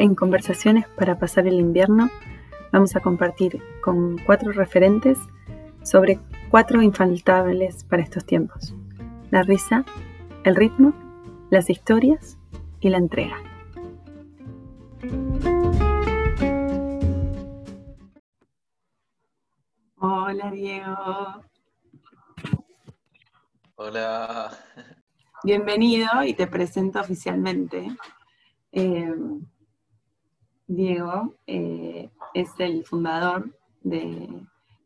[0.00, 2.08] En conversaciones para pasar el invierno
[2.72, 5.18] vamos a compartir con cuatro referentes
[5.82, 6.18] sobre
[6.48, 8.74] cuatro infaltables para estos tiempos.
[9.30, 9.84] La risa,
[10.44, 10.94] el ritmo,
[11.50, 12.38] las historias
[12.80, 13.36] y la entrega.
[19.98, 21.44] Hola Diego.
[23.74, 24.50] Hola.
[25.44, 27.88] Bienvenido y te presento oficialmente.
[28.72, 29.14] Eh,
[30.70, 33.50] Diego eh, es el fundador
[33.82, 34.28] de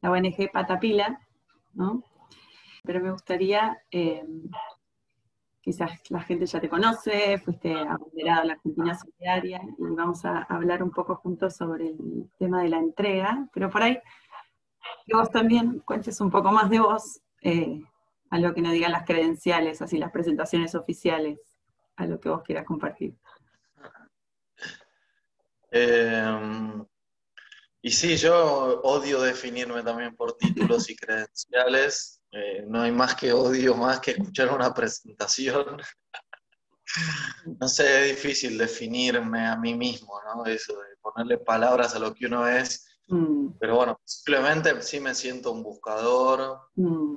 [0.00, 1.20] la ONG Patapila,
[1.74, 2.02] ¿no?
[2.84, 4.24] Pero me gustaría, eh,
[5.60, 10.44] quizás la gente ya te conoce, fuiste abanderado a la Argentina Solidaria y vamos a
[10.44, 13.98] hablar un poco juntos sobre el tema de la entrega, pero por ahí
[15.06, 17.82] que vos también cuentes un poco más de vos, eh,
[18.30, 21.40] a lo que no digan las credenciales, así las presentaciones oficiales,
[21.96, 23.14] a lo que vos quieras compartir.
[25.76, 26.86] Em,
[27.82, 32.22] y sí, yo odio definirme también por títulos y credenciales.
[32.30, 35.82] Eh, no hay más que odio, más que escuchar una presentación.
[37.60, 40.46] no sé, es difícil definirme a mí mismo, ¿no?
[40.46, 42.86] Eso de ponerle palabras a lo que uno es.
[43.08, 43.48] Mm.
[43.58, 47.16] Pero bueno, simplemente sí me siento un buscador mm.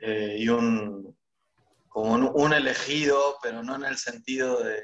[0.00, 1.16] eh, y un
[1.88, 4.80] como un, elegido, pero no en el sentido de,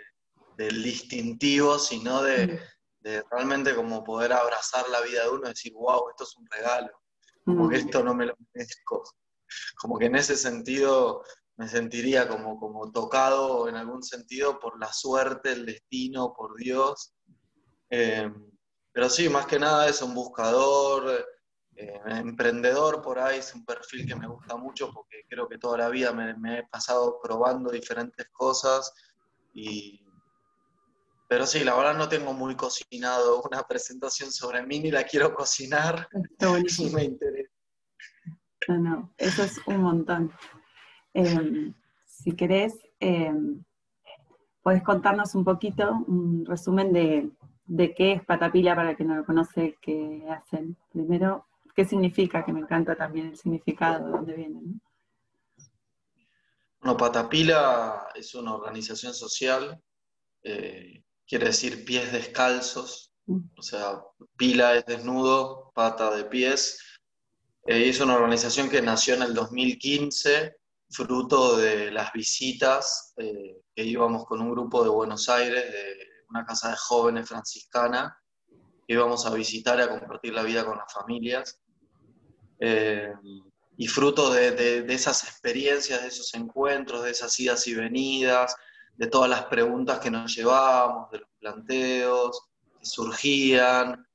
[0.56, 2.75] del distintivo, sino de, mm
[3.30, 6.90] realmente como poder abrazar la vida de uno y decir, wow, esto es un regalo,
[7.44, 7.86] como que mm.
[7.86, 9.02] esto no me lo merezco.
[9.78, 11.22] Como que en ese sentido
[11.56, 17.12] me sentiría como, como tocado en algún sentido por la suerte, el destino, por Dios.
[17.88, 18.30] Eh,
[18.92, 21.24] pero sí, más que nada es un buscador,
[21.76, 25.78] eh, emprendedor por ahí, es un perfil que me gusta mucho porque creo que toda
[25.78, 28.92] la vida me, me he pasado probando diferentes cosas
[29.54, 30.05] y,
[31.28, 35.34] pero sí, la verdad no tengo muy cocinado una presentación sobre mí, ni la quiero
[35.34, 36.08] cocinar.
[36.30, 36.90] Está buenísimo.
[36.96, 37.50] me interesa.
[38.68, 40.32] No, no, eso es un montón.
[41.14, 41.74] Em,
[42.04, 43.64] si querés, em,
[44.62, 49.78] podés contarnos un poquito, un resumen de, qué es Patapila para quien no lo conoce,
[49.80, 50.76] qué hacen.
[50.92, 54.60] Primero, qué significa, que me encanta también el significado, de dónde viene.
[56.80, 59.80] Bueno, Patapila es una organización social
[60.42, 63.38] eh, quiere decir pies descalzos, mm.
[63.56, 64.00] o sea,
[64.36, 66.80] pila es desnudo, pata de pies.
[67.66, 70.56] Eh, es una organización que nació en el 2015,
[70.88, 75.96] fruto de las visitas eh, que íbamos con un grupo de Buenos Aires, de
[76.30, 78.16] una casa de jóvenes franciscana,
[78.86, 81.60] que íbamos a visitar y a compartir la vida con las familias.
[82.60, 83.12] Eh,
[83.78, 88.56] y fruto de, de, esas experiencias, de esos encuentros, de esas idas y venidas,
[88.96, 92.48] de todas las preguntas que nos llevábamos, de los planteos
[92.78, 94.06] que surgían.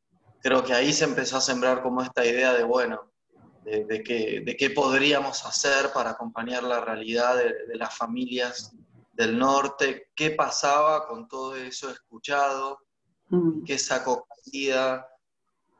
[0.42, 3.12] Creo que ahí se empezó a sembrar como esta idea de, bueno,
[3.64, 8.72] de, de, qué podríamos hacer para acompañar la realidad de, las familias
[9.14, 12.80] del norte, qué pasaba con todo eso escuchado,
[13.30, 13.64] mm.
[13.66, 14.26] qué sacó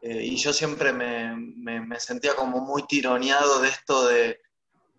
[0.02, 4.40] eh, y yo siempre me, me, sentía como muy tironeado de esto de,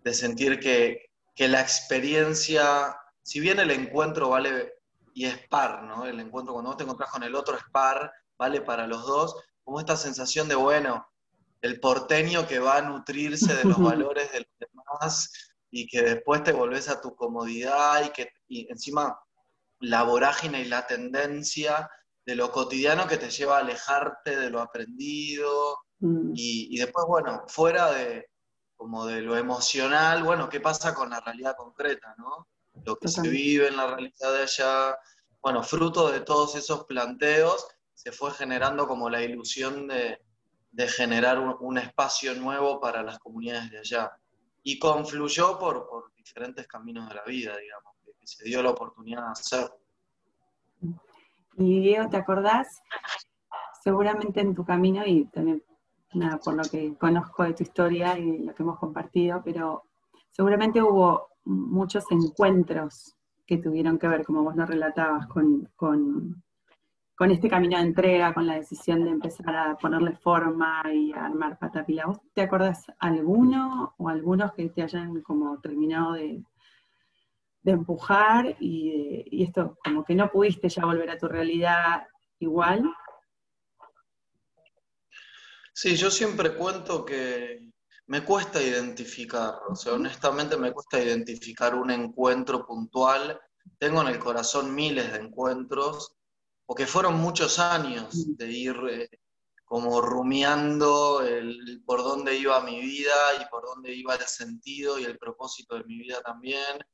[0.03, 4.73] de sentir que, que la experiencia si bien el encuentro vale
[5.13, 6.05] y es par, ¿no?
[6.05, 9.35] El encuentro cuando vos te encontrás con el otro es par, vale para los dos,
[9.63, 11.07] como esta sensación de, bueno,
[11.61, 15.31] el porteño que va a nutrirse de los valores de los demás
[15.71, 19.17] y que después te volvés a tu comodidad y que encima
[19.79, 21.89] la vorágine y la tendencia
[22.25, 26.31] de lo cotidiano que te lleva a alejarte de lo aprendido mm.
[26.35, 28.29] y, y después, bueno, fuera de
[28.75, 32.47] como de lo emocional, bueno, ¿qué pasa con la realidad concreta, no?
[32.85, 34.97] Lo que se vive en la realidad de allá.
[35.41, 40.19] Bueno, fruto de todos esos planteos se fue generando como la ilusión de,
[40.87, 44.11] generar un, espacio nuevo para las comunidades de allá.
[44.63, 49.31] Y confluyó por, diferentes caminos de la vida, digamos, que, se dio la oportunidad de
[49.31, 49.79] hacerlo.
[51.57, 52.81] Y Diego, ¿te acordás?
[53.83, 55.63] Seguramente en tu camino y también
[56.13, 59.83] nada, por lo que conozco de tu historia y lo que hemos compartido, pero
[60.33, 63.15] seguramente hubo muchos encuentros
[63.45, 65.69] que tuvieron que ver, como vos lo relatabas, con,
[67.19, 71.57] este camino de entrega, con la decisión de empezar a ponerle forma y a armar
[71.57, 72.07] Patapila.
[72.07, 76.43] ¿Vos te acordás alguno o algunos que te hayan como terminado de,
[77.65, 82.05] empujar y, y esto como que no pudiste ya volver a tu realidad
[82.39, 82.83] igual?
[85.71, 87.71] Sí, yo siempre cuento que
[88.13, 93.41] me cuesta identificar, o sea, honestamente me cuesta identificar un encuentro puntual.
[93.79, 96.15] Tengo en el corazón miles de encuentros,
[96.63, 99.09] porque fueron muchos años de ir eh,
[99.65, 105.05] como rumiando el, por dónde iba mi vida y por dónde iba el sentido y
[105.05, 106.85] el propósito de mi vida también.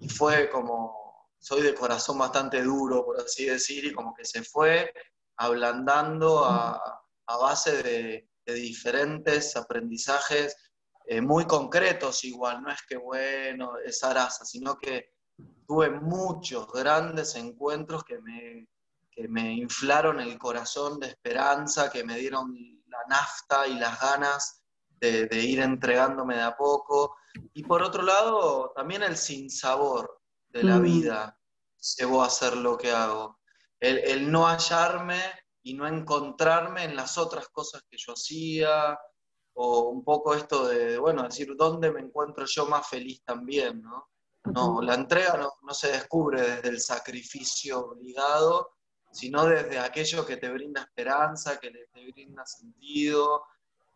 [0.00, 4.42] Y fue como, soy de corazón bastante duro, por así decir, y como que se
[4.42, 4.92] fue
[5.36, 10.56] ablandando a, base de, diferentes aprendizajes
[11.06, 15.14] eh, muy concretos igual, no es que bueno, esa raza, sino que
[15.66, 18.68] tuve muchos grandes encuentros que me,
[19.28, 22.54] me inflaron el corazón de esperanza, que me dieron
[22.86, 24.62] la nafta y las ganas
[25.00, 27.16] de, ir entregándome de a poco.
[27.54, 30.82] Y por otro lado, también el sinsabor de la mm.
[30.82, 31.38] vida
[31.98, 33.38] llevó a hacer lo que hago.
[33.80, 35.20] El, el, no hallarme
[35.68, 38.98] y no encontrarme en las otras cosas que yo hacía,
[39.52, 43.82] o un poco esto de, bueno, decir, ¿dónde me encuentro yo más feliz también?
[43.82, 44.08] ¿no?
[44.44, 48.76] No, la entrega no, se descubre desde el sacrificio obligado,
[49.12, 53.42] sino desde aquello que te brinda esperanza, que te brinda sentido.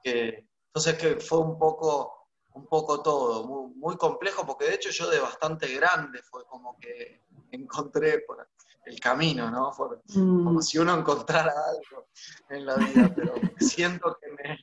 [0.05, 5.09] Que, entonces que fue un poco, un poco todo, muy, complejo, porque de hecho yo
[5.09, 8.43] de bastante grande fue como que encontré por
[8.85, 9.71] el camino, ¿no?
[10.09, 10.45] Mm.
[10.45, 12.09] Como si uno encontrara algo
[12.51, 14.59] en la vida, pero siento que me,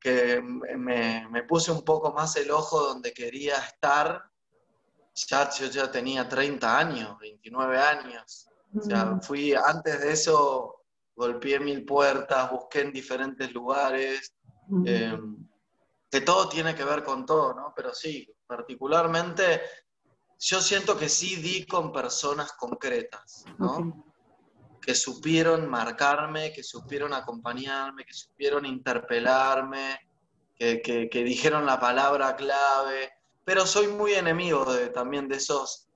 [0.00, 4.30] que me, me, puse un poco más el ojo donde quería estar
[5.14, 8.48] ya, yo ya tenía 30 años, 29 años.
[8.74, 9.22] O sea, mm.
[9.22, 10.84] fui, antes de eso,
[11.14, 14.34] golpeé mil puertas, busqué en diferentes lugares,
[14.68, 14.86] mm.
[14.86, 15.48] em,
[16.10, 17.72] que todo tiene que ver con todo, ¿no?
[17.76, 19.62] Pero sí, particularmente,
[20.44, 24.12] yo siento que sí di con personas concretas, ¿no?
[24.80, 30.00] Que supieron marcarme, que supieron acompañarme, que supieron interpelarme,
[30.56, 33.12] que, que, que dijeron la palabra clave.
[33.44, 35.88] Pero soy muy enemigo de, también de esos,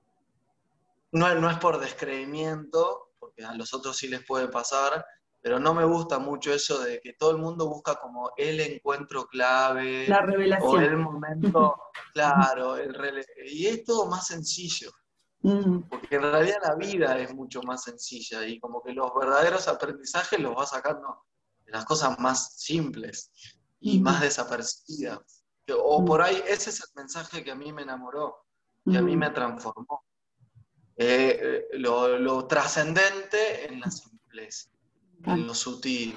[1.11, 5.05] no, no es por descreimiento, porque a los otros sí les puede pasar,
[5.41, 9.27] pero no me gusta mucho eso de que todo el mundo busca como el encuentro
[9.27, 10.07] clave.
[10.07, 10.69] La revelación.
[10.69, 11.75] O el momento,
[12.13, 12.95] claro, el
[13.45, 14.91] y es todo más sencillo.
[15.41, 15.81] Mm.
[15.89, 20.39] Porque en realidad la vida es mucho más sencilla y como que los verdaderos aprendizajes
[20.39, 21.25] los va sacando
[21.65, 23.31] de las cosas más simples
[23.79, 25.43] y más desapercibidas.
[25.79, 26.05] O mm.
[26.05, 28.45] por ahí, ese es el mensaje que a mí me enamoró,
[28.89, 29.19] que a mí mm.
[29.19, 30.03] me transformó.
[30.99, 34.69] Eh, eh, lo, trascendente en la simpleza,
[35.25, 36.15] en lo sutil.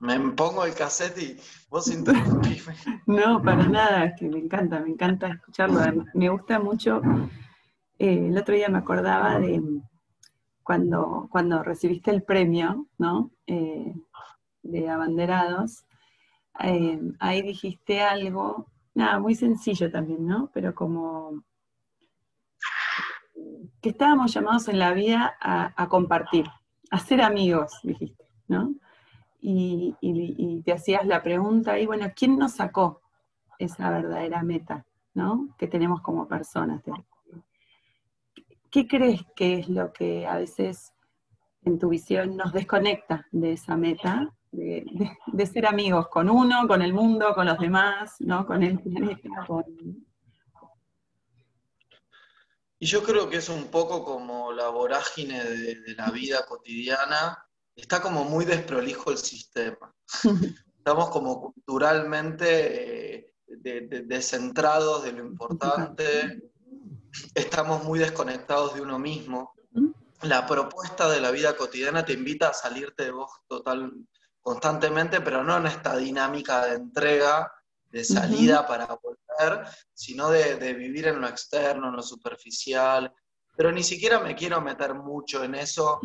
[0.00, 2.74] Me pongo el cassette y vos interrumpime.
[3.06, 5.80] No, para nada, es que me encanta, me encanta escucharlo.
[6.14, 7.00] Me gusta mucho.
[7.98, 9.62] Eh, el otro día me acordaba de
[10.62, 13.30] cuando, cuando recibiste el premio, ¿no?
[14.64, 15.84] de abanderados,
[16.60, 20.50] eh, ahí dijiste algo, nada, muy sencillo también, ¿no?
[20.52, 21.44] Pero como
[23.80, 26.46] que estábamos llamados en la vida a, compartir,
[26.94, 28.74] a ser amigos, dijiste, ¿no?
[29.40, 29.94] Y,
[30.64, 33.02] te hacías la pregunta, y bueno, ¿quién nos sacó
[33.58, 35.48] esa verdadera meta, ¿no?
[35.58, 36.82] Que tenemos como personas.
[38.70, 40.94] ¿Qué crees que es lo que a veces
[41.64, 46.92] en tu visión nos desconecta de esa meta de, ser amigos con uno, con el
[46.92, 48.46] mundo, con los demás, ¿no?
[48.46, 49.46] con el planeta.
[52.78, 57.46] Y yo creo que es un poco como la vorágine de, la vida cotidiana.
[57.74, 59.94] Está como muy desprolijo el sistema.
[60.78, 63.34] Estamos como culturalmente eh,
[64.04, 66.50] descentrados de lo importante.
[67.34, 69.54] Estamos muy desconectados de uno mismo
[70.24, 73.92] la propuesta de la vida cotidiana te invita a salirte de vos total,
[74.40, 77.52] constantemente, pero no en esta dinámica de entrega,
[77.90, 79.18] de salida para volver,
[79.92, 83.12] sino de, vivir en lo externo, en lo superficial.
[83.56, 86.00] Pero ni siquiera me quiero meter mucho en eso,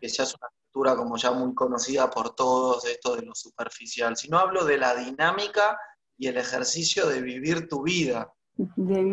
[0.00, 4.16] que ya es una cultura como ya muy conocida por todos, esto de lo superficial,
[4.16, 5.78] sino hablo de la dinámica
[6.18, 8.32] y el ejercicio de vivir tu vida.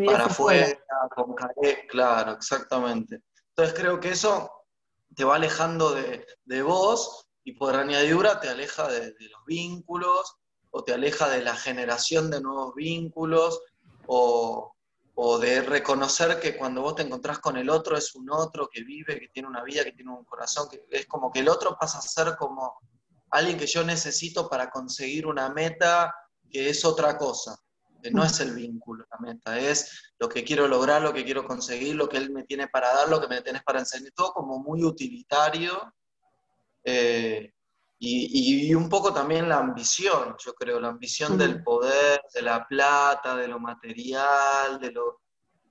[0.06, 0.78] para afuera,
[1.16, 1.36] con
[1.88, 3.24] claro, exactamente.
[3.50, 4.52] Entonces creo que eso
[5.16, 10.36] te va alejando de, de vos y por añadidura te aleja de, los vínculos
[10.72, 13.62] o te aleja de la generación de nuevos vínculos
[14.08, 14.74] o,
[15.42, 19.20] de reconocer que cuando vos te encontrás con el otro es un otro que vive,
[19.20, 21.98] que tiene una vida, que tiene un corazón, que es como que el otro pasa
[21.98, 22.80] a ser como
[23.32, 26.14] alguien que yo necesito para conseguir una meta
[26.52, 27.58] que es otra cosa,
[28.02, 31.46] que no es el vínculo, la meta, es lo que quiero lograr, lo que quiero
[31.46, 34.34] conseguir, lo que él me tiene para dar, lo que me tienes para enseñar, todo
[34.34, 35.94] como muy utilitario
[36.90, 37.54] eh,
[38.00, 43.36] y, un poco también la ambición, yo creo, la ambición del poder, de la plata,
[43.36, 45.22] de lo material, de lo,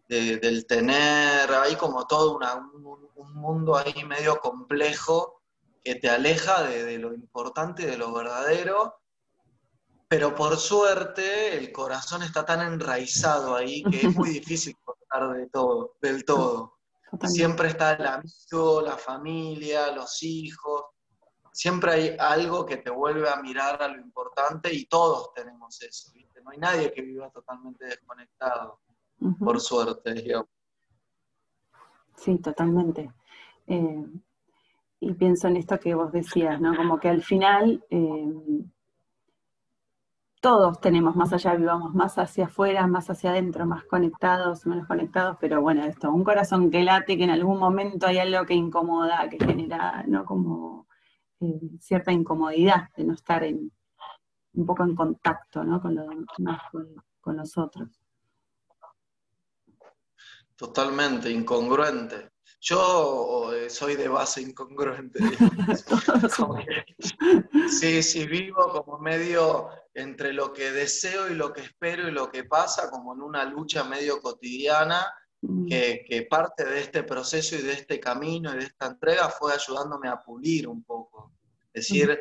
[0.09, 5.43] del tener, hay como todo un, mundo ahí medio complejo
[5.83, 8.97] que te aleja de, lo importante, de lo verdadero,
[10.09, 15.49] pero por suerte el corazón está tan enraizado ahí que es muy difícil cortar de
[15.49, 16.79] todo, del todo.
[17.23, 20.83] Siempre está el amigo, la familia, los hijos,
[21.57, 26.13] siempre hay algo que te vuelve a mirar a lo importante y todos tenemos eso,
[26.45, 28.81] No hay nadie que viva totalmente desconectado
[29.39, 30.51] por suerte, digamos.
[32.15, 33.11] Sí, totalmente.
[33.67, 34.05] Eh,
[35.01, 36.77] y pienso en esto que vos decías, ¿no?
[36.77, 38.35] Como que al final eh,
[40.43, 45.39] todos tenemos más allá, vivamos más hacia afuera, más hacia adentro, más conectados, menos conectados,
[45.41, 49.27] pero bueno, esto, un corazón que late, que en algún momento hay algo que incomoda,
[49.31, 50.27] que genera, ¿no?
[50.27, 50.86] Como
[51.41, 53.73] eh, cierta incomodidad de no estar en,
[54.55, 55.81] un poco en contacto, ¿no?
[55.81, 56.07] Con, lo,
[56.39, 58.01] más con, con los otros.
[60.57, 62.31] Totalmente, incongruente.
[62.61, 65.21] Yo eh, soy de base incongruente.
[67.71, 72.29] sí, sí, vivo como medio entre lo que deseo y lo que espero y lo
[72.29, 75.07] que pasa, como en una lucha medio cotidiana,
[75.43, 75.67] mm.
[75.67, 80.09] que, parte de este proceso y de este camino y de esta entrega fue ayudándome
[80.09, 81.16] a pulir un poco.
[81.77, 82.19] Es decir,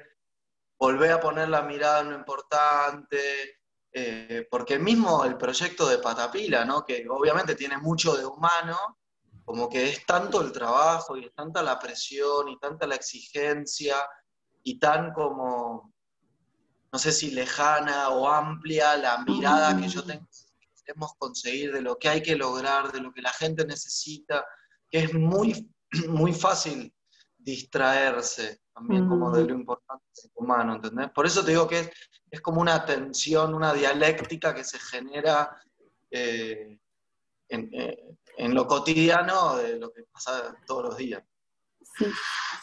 [0.77, 6.65] volver a poner la mirada en lo importante, eh, porque mismo el proyecto de Patapila,
[6.65, 6.85] ¿no?
[6.85, 8.77] que obviamente tiene mucho de humano,
[9.45, 13.95] como que es tanto el trabajo y es tanta la presión y tanta la exigencia
[14.61, 15.93] y tan como,
[16.91, 20.27] no sé si lejana o amplia la mirada que yo tengo
[20.59, 24.45] que queremos conseguir de lo que hay que lograr, de lo que la gente necesita,
[24.89, 25.73] que es muy,
[26.09, 26.93] muy fácil
[27.37, 30.03] distraerse también como de lo importante
[30.33, 31.09] humano, ¿entendés?
[31.11, 31.89] Por eso te digo que
[32.29, 35.55] es, como una tensión, una dialéctica que se genera
[36.11, 36.77] eh,
[37.47, 41.23] eh, en, lo cotidiano de lo que pasa todos los días.
[41.97, 42.05] Sí,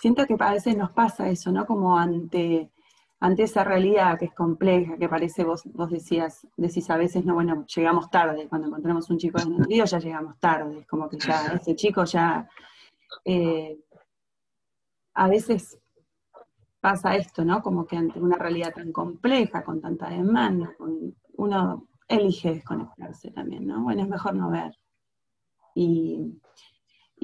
[0.00, 1.64] siento que a veces nos pasa eso, ¿no?
[1.64, 2.71] Como ante,
[3.21, 7.33] ante esa realidad que es compleja, que parece, vos, vos decías, decís a veces, no,
[7.33, 11.09] bueno, llegamos tarde, cuando encontramos un chico en el río ya llegamos tarde, es como
[11.09, 12.47] que ya ese chico ya...
[13.25, 13.78] Eh,
[15.14, 15.78] a veces
[16.82, 17.62] pasa esto, ¿no?
[17.62, 20.74] Como que ante una realidad tan compleja, con tanta demanda,
[21.36, 23.84] uno elige desconectarse también, ¿no?
[23.84, 24.76] Bueno, es mejor no ver.
[25.76, 26.40] Y,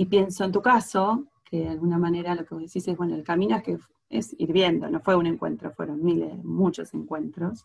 [0.09, 3.25] pienso en tu caso, que de alguna manera lo que vos decís es, bueno, el
[3.25, 3.79] camino es que
[4.11, 7.65] es ir viendo, no fue un encuentro, fueron miles, muchos encuentros,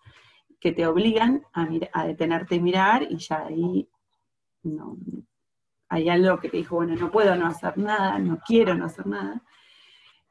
[0.59, 3.87] que te obligan a, a detenerte y mirar, y ya ahí
[4.63, 4.97] no,
[5.89, 9.05] hay algo que te dijo, bueno, no puedo no hacer nada, no quiero no hacer
[9.05, 9.43] nada,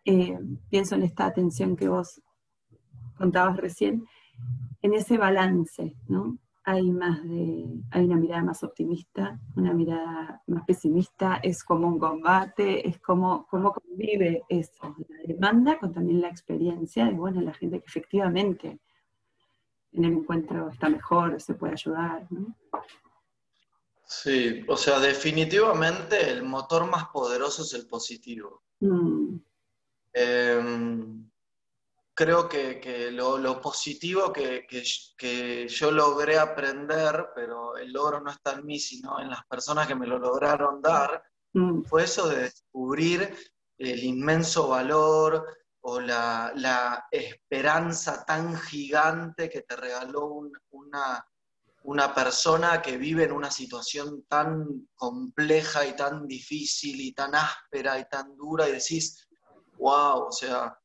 [0.05, 2.21] eh, pienso en esta atención que vos
[3.17, 4.05] contabas recién,
[4.81, 6.39] en ese balance, ¿no?
[6.65, 11.99] Hay más de, hay una mirada más optimista, una mirada más pesimista, es como un
[11.99, 17.55] combate, es como cómo convive eso, la demanda con también la experiencia de, bueno, la
[17.55, 18.79] gente que efectivamente
[19.93, 22.57] en el encuentro está mejor, se puede ayudar, ¿no?
[24.07, 28.63] Sí, o sea, definitivamente el motor más poderoso es el positivo.
[28.81, 29.37] Mm.
[30.13, 31.31] Em,
[32.15, 38.79] creo que, lo, positivo que, yo logré aprender, pero el logro no está en mí,
[38.79, 41.23] sino en las personas que me lo lograron dar,
[41.55, 41.83] mm.
[41.83, 43.35] fue eso de descubrir
[43.79, 45.47] el inmenso valor
[45.81, 51.27] o la, esperanza tan gigante que te regaló una,
[51.85, 57.99] una persona que vive en una situación tan compleja y tan difícil y tan áspera
[57.99, 59.27] y tan dura y decís,
[59.83, 60.79] wow, o sea,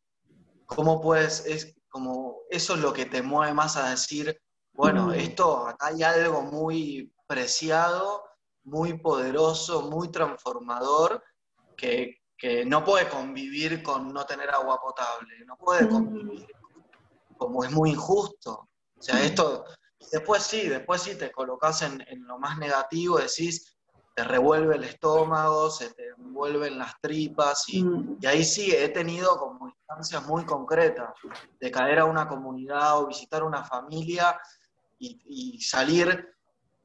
[0.65, 4.35] ¿cómo puedes, es como, eso es lo que te mueve más a decir,
[4.73, 5.13] bueno, mm.
[5.13, 8.23] esto, acá hay algo muy preciado,
[8.63, 11.23] muy poderoso, muy transformador,
[11.75, 12.15] que,
[12.67, 15.89] no puede convivir con no tener agua potable, no puede mm.
[15.89, 16.47] convivir,
[17.37, 18.69] como es muy injusto.
[18.95, 19.65] O sea, esto,
[20.11, 23.76] después sí, después sí te colocas en, en lo más negativo, decís,
[24.17, 28.15] te revuelve el estómago, se te envuelven las tripas mm.
[28.19, 31.09] y, ahí sí he tenido como instancias muy concretas
[31.59, 34.35] de caer a una comunidad o visitar una familia
[34.97, 36.33] y, salir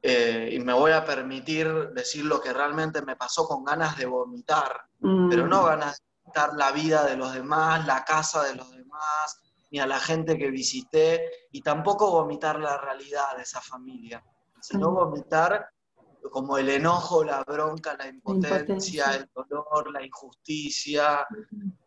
[0.03, 4.05] eh, y me voy a permitir decir lo que realmente me pasó con ganas de
[4.05, 5.27] vomitar, mm.
[5.27, 9.41] pero no ganas de vomitar la vida de los demás, la casa de los demás,
[9.71, 14.23] ni a la gente que visité y tampoco vomitar la realidad de esa familia,
[14.61, 14.93] sino mm.
[14.93, 15.72] vomitar
[16.31, 21.27] como el enojo, la bronca, la impotencia, el dolor, la injusticia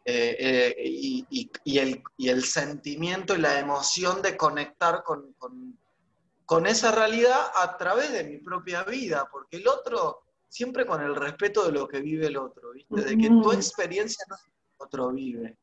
[0.05, 8.13] eh, eh, y, el, sentimiento y la emoción de conectar con, esa realidad a través
[8.13, 12.29] de mi propia vida, porque el otro siempre con el respeto de lo que vive
[12.29, 13.03] el otro, ¿viste?
[13.03, 15.59] De que tu experiencia no es lo que el otro vive.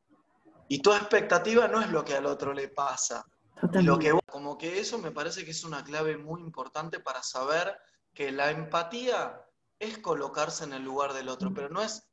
[0.67, 3.25] Y tu expectativa no es lo que al otro le pasa.
[3.73, 7.77] lo que, como que eso me parece que es una clave muy importante para saber
[8.13, 9.43] que la empatía
[9.79, 12.07] es colocarse en el lugar del otro, pero no es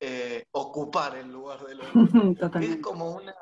[0.00, 1.92] eh, ocupar el lugar del otro.
[2.60, 3.34] es como una,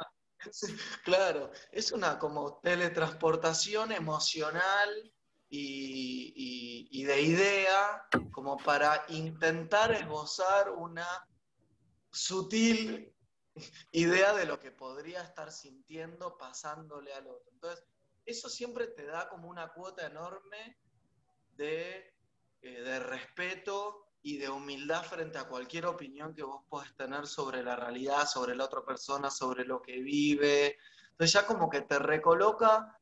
[1.04, 5.12] claro, es una como teletransportación emocional
[5.48, 11.06] y, de idea como para intentar esbozar una
[12.10, 13.14] sutil
[13.92, 17.52] idea de lo que podría estar sintiendo pasándole al otro.
[17.52, 17.84] Entonces,
[18.24, 20.78] eso siempre te da como una cuota enorme
[21.56, 22.14] de,
[22.62, 27.62] eh, de respeto y de humildad frente a cualquier opinión que vos podés tener sobre
[27.62, 30.78] la realidad, sobre la otra persona, sobre lo que vive.
[31.10, 32.98] Entonces ya como que te recoloca,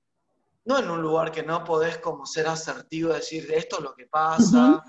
[0.66, 4.06] no en un lugar que no podés como ser asertivo, decir esto es lo que
[4.06, 4.84] pasa,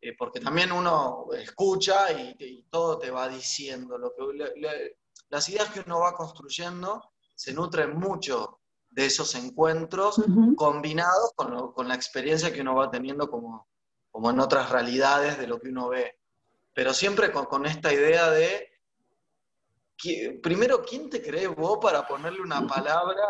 [0.00, 3.96] eh, porque también uno escucha y, todo te va diciendo.
[3.96, 4.94] Lo que,
[5.28, 8.60] las ideas que uno va construyendo se nutren mucho
[8.92, 10.22] de esos encuentros
[10.56, 13.66] combinados con, con la experiencia que uno va teniendo como,
[14.10, 16.18] como en otras realidades de lo que uno ve.
[16.74, 18.70] Pero siempre con, esta idea de,
[20.42, 23.22] primero, ¿quién te cree vos para ponerle una palabra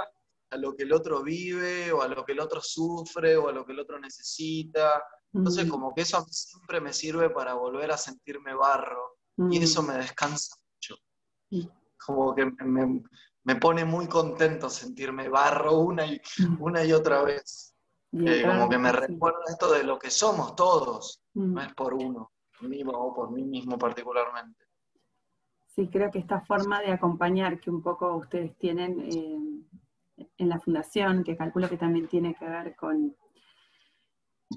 [0.50, 3.52] a lo que el otro vive, o a lo que el otro sufre, o a
[3.52, 5.02] lo que el otro necesita?
[5.32, 9.18] Entonces, como que eso siempre me sirve para volver a sentirme barro,
[9.50, 10.96] y eso me descansa mucho.
[12.04, 13.02] Como que me, me
[13.60, 16.20] pone muy contento sentirme barro una y,
[16.60, 17.72] una y otra vez
[18.12, 21.58] como que me recuerda esto de lo que somos todos, no mm.
[21.58, 24.64] es por uno, mismo o por mí mismo particularmente.
[25.66, 30.60] Sí, creo que esta forma de acompañar que un poco ustedes tienen eh, en la
[30.60, 33.16] fundación, que calculo que también tiene que ver con,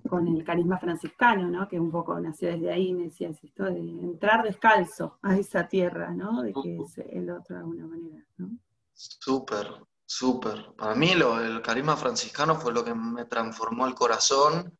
[0.09, 1.69] con el carisma franciscano, ¿no?
[1.69, 6.11] que un poco nació desde ahí, me decías esto de entrar descalzo a esa tierra,
[6.11, 6.43] ¿no?
[6.43, 8.25] de que es el otro de alguna manera.
[8.35, 8.49] ¿no?
[8.95, 9.67] Súper,
[10.05, 10.73] Súper.
[10.77, 14.77] Para mí el carisma franciscano fue lo que me transformó el corazón.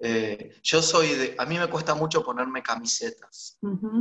[0.00, 3.58] Eh, yo soy de, a mí me cuesta mucho ponerme camisetas,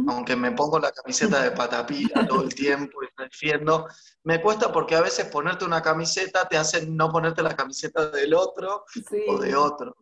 [0.07, 3.87] aunque me pongo la camiseta de patapila todo el tiempo y defiendo,
[4.23, 8.35] me cuesta porque a veces ponerte una camiseta te hace no ponerte la camiseta del
[8.35, 8.85] otro
[9.27, 9.95] o de otro.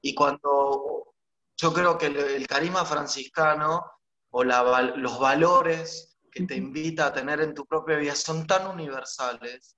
[0.00, 1.14] Y cuando
[1.58, 3.84] yo creo que el, carisma franciscano
[4.30, 9.76] o los valores que te invita a tener en tu propia vida son tan universales,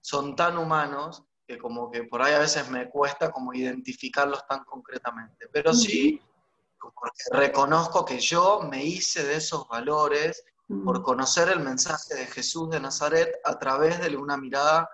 [0.00, 4.64] son tan humanos, que como que por ahí a veces me cuesta como identificarlos tan
[4.64, 5.48] concretamente.
[5.52, 6.20] Pero sí,
[6.80, 10.42] porque reconozco que yo me hice de esos valores
[10.84, 14.88] por conocer el mensaje de Jesús de Nazaret a través de una mirada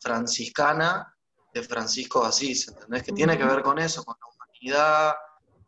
[0.00, 1.14] franciscana
[1.52, 3.02] de Francisco de Asís, ¿entendés?
[3.02, 5.14] Que tiene que ver con eso, con la humanidad,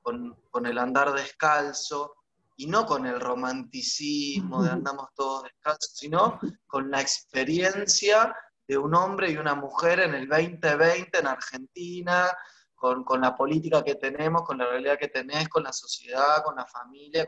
[0.00, 2.14] con, con el andar descalzo,
[2.58, 8.96] y no con el romanticismo de andamos todos descalzos, sino con la experiencia de un
[8.96, 12.36] hombre y una mujer en el 2020 en Argentina,
[12.74, 16.66] con, la política que tenemos, con la realidad que tenés, con la sociedad, con la
[16.66, 17.24] familia,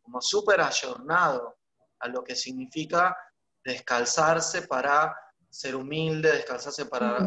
[0.00, 1.58] como súper ayornado
[2.00, 3.16] a lo que significa
[3.64, 5.16] descalzarse para
[5.48, 7.18] ser humilde, descalzarse para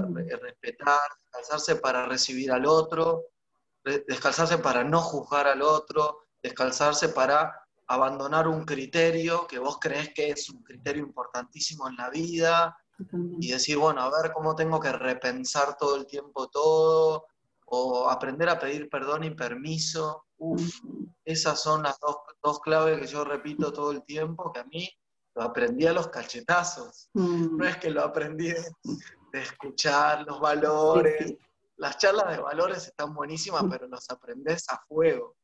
[0.41, 3.27] respetar, descalzarse para recibir al otro,
[3.81, 7.53] descalzarse para no juzgar al otro, descalzarse para
[7.87, 12.77] abandonar un criterio que vos crees que es un criterio importantísimo en la vida
[13.39, 17.25] y decir, bueno, a ver cómo tengo que repensar todo el tiempo todo
[17.65, 20.25] o aprender a pedir perdón y permiso.
[20.37, 20.79] Uf,
[21.23, 24.89] esas son las dos, dos claves que yo repito todo el tiempo, que a mí
[25.35, 27.09] lo aprendí a los cachetazos.
[27.13, 27.57] Mm.
[27.57, 28.63] No es que lo aprendí de,
[29.33, 31.35] escuchar los valores.
[31.77, 33.69] Las charlas de valores están buenísimas, mm.
[33.69, 35.35] pero los aprendes a fuego.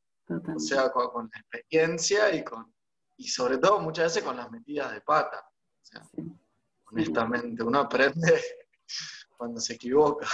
[0.55, 2.71] O sea, con, la experiencia y con
[3.17, 5.43] y sobre todo muchas veces con las metidas de pata.
[6.91, 8.41] Honestamente, uno aprende
[9.37, 10.27] cuando se equivoca.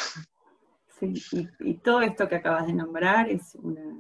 [1.00, 1.14] Sí,
[1.60, 3.94] y, todo esto que acabas de nombrar es una,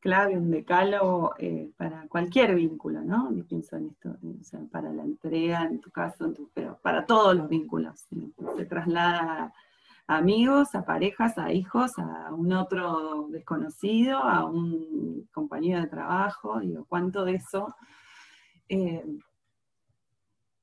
[0.00, 3.32] clave, un decálogo eh, para cualquier vínculo, ¿no?
[3.34, 7.34] Yo pienso en esto, o sea, para la entrega, en tu caso, pero para todos
[7.34, 8.06] los vínculos.
[8.56, 9.54] Se traslada
[10.16, 16.84] amigos, a parejas, a hijos, a un otro desconocido, a un compañero de trabajo, digo,
[16.88, 17.74] cuánto de eso
[18.68, 19.04] eh,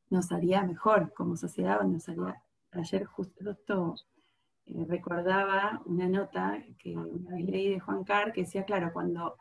[0.09, 3.95] nos haría mejor como sociedad, nos haría, ayer justo
[4.65, 9.35] eh, recordaba una nota que una vez leí de Juan Carr que decía, claro, cuando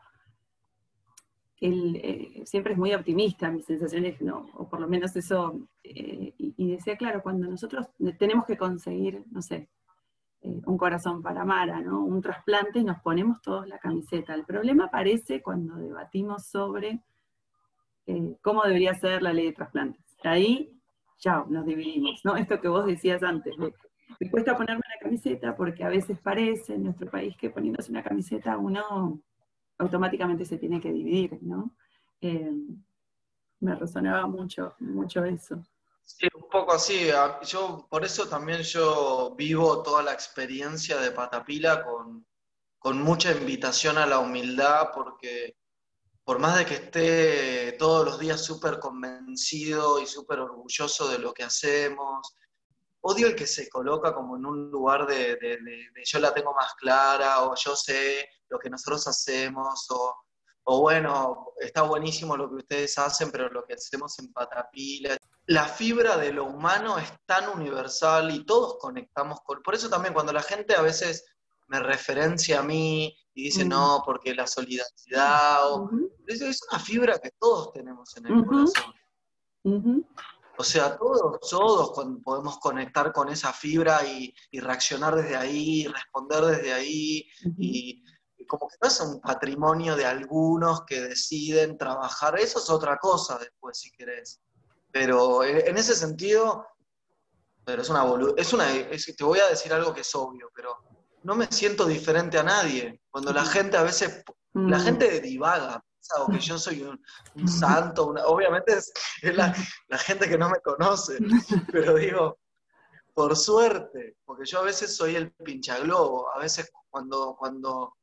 [1.61, 6.71] él eh, siempre es muy optimista, mis sensaciones, no, o por lo menos eso, y,
[6.71, 9.69] decía, claro, cuando nosotros tenemos que conseguir, no sé,
[10.41, 12.03] eh, un corazón para Mara, ¿no?
[12.03, 14.33] Un trasplante y nos ponemos todos la camiseta.
[14.33, 17.01] El problema aparece cuando debatimos sobre
[18.07, 20.03] eh, cómo debería ser la ley de trasplantes.
[20.23, 20.71] Ahí
[21.19, 22.35] ya nos dividimos, ¿no?
[22.35, 26.83] Esto que vos decías antes, me cuesta ponerme la camiseta porque a veces parece en
[26.83, 29.21] nuestro país que poniéndose una camiseta uno
[29.77, 31.71] automáticamente se tiene que dividir, ¿no?
[32.21, 32.51] Eh,
[33.59, 35.63] me resonaba mucho, mucho eso.
[36.17, 37.09] Sí, un poco así.
[37.43, 42.25] Yo, por eso también yo vivo toda la experiencia de Patapila con,
[42.79, 45.55] con mucha invitación a la humildad, porque
[46.23, 51.31] por más de que esté todos los días súper convencido y súper orgulloso de lo
[51.33, 52.35] que hacemos,
[53.01, 55.37] odio el que se coloca como en un lugar de,
[56.03, 60.15] yo la tengo más clara o yo sé lo que nosotros hacemos o,
[60.63, 65.15] o, bueno, está buenísimo lo que ustedes hacen, pero lo que hacemos en Patapila.
[65.49, 69.63] La fibra de lo humano es tan universal y todos conectamos con...
[69.63, 71.25] Por eso también cuando la gente a veces
[71.67, 75.89] me referencia a mí y dice, no, porque la solidaridad, o...
[76.27, 78.93] es una fibra que todos tenemos en el corazón.
[80.55, 86.73] O sea, todos, todos podemos conectar con esa fibra y, reaccionar desde ahí, responder desde
[86.73, 87.25] ahí,
[87.57, 88.03] y,
[88.47, 93.39] como que no es un patrimonio de algunos que deciden trabajar, eso es otra cosa
[93.39, 94.41] después, si querés.
[94.91, 96.67] Pero en ese sentido,
[97.63, 98.03] pero es una
[98.37, 100.75] es una, te voy a decir algo que es obvio, pero
[101.23, 103.01] no me siento diferente a nadie.
[103.11, 104.23] Cuando la gente a veces,
[104.53, 104.81] la mm.
[104.81, 105.83] gente divaga,
[106.17, 108.91] o que yo soy un, santo, obviamente es,
[109.35, 109.53] la,
[109.99, 111.17] gente que no me conoce,
[111.71, 112.39] pero digo,
[113.13, 117.95] por suerte, porque yo a veces soy el pinchaglobo, a veces cuando, cuando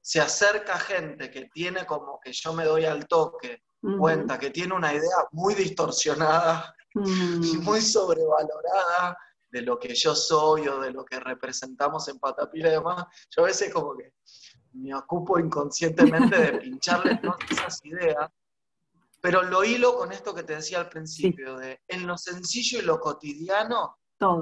[0.00, 3.62] se acerca gente que tiene como que yo me doy al toque,
[3.98, 9.16] cuenta que tiene una idea muy distorsionada y muy sobrevalorada
[9.50, 13.44] de lo que yo soy o de lo que representamos en Patapila y demás, yo
[13.44, 14.12] a veces como que
[14.72, 18.30] me ocupo inconscientemente de pincharle todas esas ideas,
[19.20, 22.82] pero lo hilo con esto que te decía al principio, de en lo sencillo y
[22.82, 23.96] lo cotidiano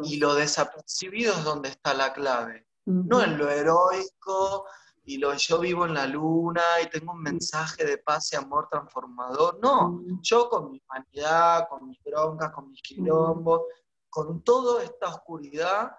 [0.04, 4.66] y lo desapercibido es donde está la clave, no en lo heroico
[5.04, 8.68] y lo yo vivo en la luna y tengo un mensaje de paz y amor
[8.70, 13.62] transformador, no, yo con mi humanidad, con mis broncas, con mis quilombos,
[14.08, 15.92] con toda esta oscuridad,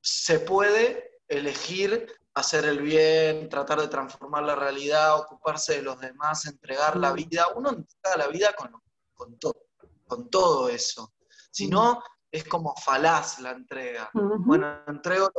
[0.00, 6.46] se puede elegir hacer el bien, tratar de transformar la realidad, ocuparse de los demás,
[6.46, 7.46] entregar la vida.
[7.54, 8.72] Uno entrega la vida con,
[9.14, 9.68] con, todo,
[10.06, 11.14] con todo eso.
[11.50, 14.10] Si no, es como falaz la entrega.
[14.12, 15.30] Bueno, entrego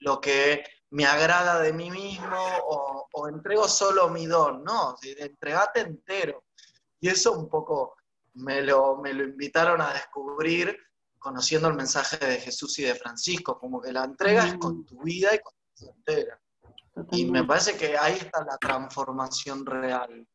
[0.00, 4.64] lo, que me agrada de mí mismo o, entrego solo mi don.
[4.64, 6.44] No, entregate entero.
[7.00, 7.96] Y eso un poco
[8.34, 10.76] me lo, me lo invitaron a descubrir
[11.18, 15.02] conociendo el mensaje de Jesús y de Francisco, como que la entrega es con tu
[15.02, 16.40] vida y con tu entera.
[17.12, 20.26] Y me parece que ahí está la transformación real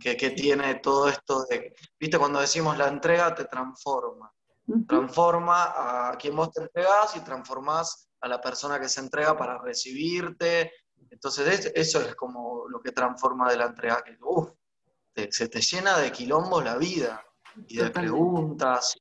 [0.00, 4.32] que, tiene todo esto de, viste, cuando decimos la entrega te transforma.
[4.88, 9.58] Transforma a quien vos te entregás y transformás a la persona que se entrega para
[9.58, 10.72] recibirte.
[11.10, 16.10] Entonces eso es como lo que transforma de la entrega, que se te llena de
[16.10, 17.22] quilombos la vida
[17.68, 18.96] y de preguntas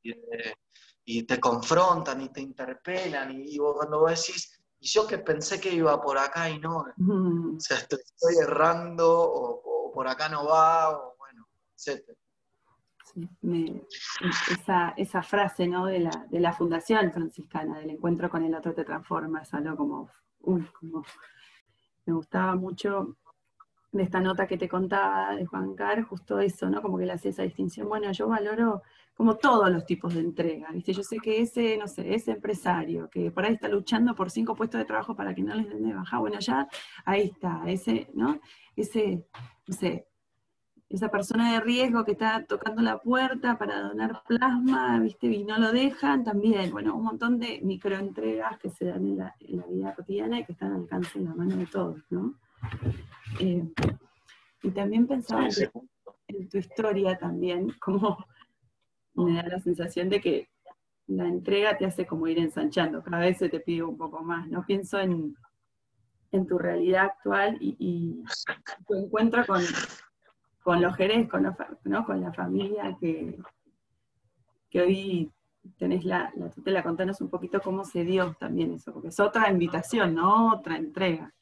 [1.05, 5.19] y, te confrontan y te interpelan y, y vos cuando vos decís, y yo que
[5.19, 10.45] pensé que iba por acá y no, o sea, estoy, errando o, por acá no
[10.45, 12.03] va, o bueno, etc.
[14.97, 15.85] esa, frase ¿no?
[15.85, 19.75] de, la, de la fundación franciscana, del encuentro con el otro te transforma, es algo
[19.75, 21.03] como, como
[22.05, 23.17] me gustaba mucho
[23.93, 26.81] de esta nota que te contaba de Juan Car, justo eso, ¿no?
[26.81, 27.87] Como que le hace esa distinción.
[27.87, 28.81] Bueno, yo valoro
[29.13, 30.93] como todos los tipos de entrega, ¿viste?
[30.93, 34.55] Yo sé que ese, no sé, ese empresario que por ahí está luchando por cinco
[34.55, 36.67] puestos de trabajo para que no les den de baja, bueno, ya
[37.05, 38.39] ahí está, ese, ¿no?
[38.75, 39.27] Ese,
[39.67, 40.07] no sé,
[40.89, 45.27] esa persona de riesgo que está tocando la puerta para donar plasma, ¿viste?
[45.27, 49.35] Y no lo dejan, también, bueno, un montón de microentregas que se dan en la,
[49.39, 52.35] en la vida cotidiana y que están al alcance de la mano de todos, ¿no?
[53.39, 53.67] Eh,
[54.61, 55.47] y también pensaba
[56.27, 58.17] en tu historia también, como
[59.15, 60.49] me da la sensación de que
[61.07, 64.47] la entrega te hace como ir ensanchando, cada vez se te pide un poco más,
[64.47, 64.65] ¿no?
[64.65, 65.35] Pienso en,
[66.47, 68.23] tu realidad actual y,
[68.87, 69.61] tu encuentro con,
[70.63, 71.55] con los Jerez, con,
[72.05, 73.37] con la familia que,
[74.69, 75.31] que hoy
[75.77, 79.49] tenés la, la tutela, contanos un poquito cómo se dio también eso, porque es otra
[79.49, 80.53] invitación, ¿no?
[80.53, 81.33] Otra entrega.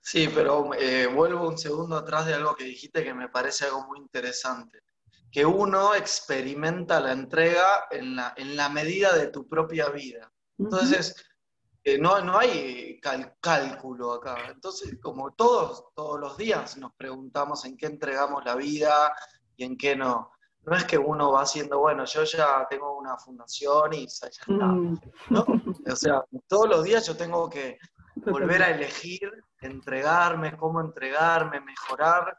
[0.00, 3.86] Sí, pero eh, vuelvo un segundo atrás de algo que dijiste que me parece algo
[3.86, 4.80] muy interesante.
[5.30, 10.32] Que uno experimenta la entrega en la, en la medida de tu propia vida.
[10.56, 11.27] Entonces,
[11.96, 13.00] no, no hay
[13.40, 14.36] cálculo acá.
[14.50, 19.14] Entonces, como todos, todos los días nos preguntamos en qué entregamos la vida
[19.56, 20.32] y en qué no.
[20.62, 24.52] No es que uno va haciendo, bueno, yo ya tengo una fundación y ya está.
[24.52, 25.00] Mm.
[25.30, 25.46] ¿no?
[25.90, 27.78] O sea, todos los días yo tengo que
[28.26, 32.36] volver a elegir, entregarme, cómo entregarme, mejorar,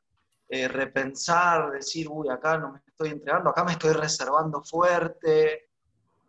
[0.48, 5.69] eh, repensar, decir, uy, acá no me estoy entregando, acá me estoy reservando fuerte,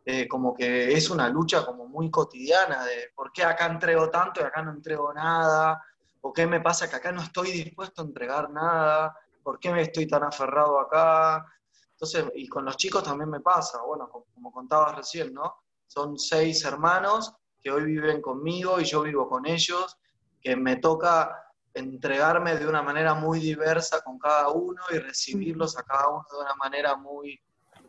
[0.04, 4.40] eh, como que es una lucha como muy cotidiana de por qué acá entrego tanto
[4.40, 5.82] y acá no entrego nada,
[6.22, 9.82] o qué me pasa que acá no estoy dispuesto a entregar nada, por qué me
[9.82, 11.44] estoy tan aferrado acá.
[11.92, 15.54] Entonces, y con los chicos también me pasa, bueno, como, como contabas recién, ¿no?
[15.86, 19.98] Son seis hermanos que hoy viven conmigo y yo vivo con ellos,
[20.40, 25.82] que me toca entregarme de una manera muy diversa con cada uno y recibirlos a
[25.82, 27.40] cada uno de una manera muy,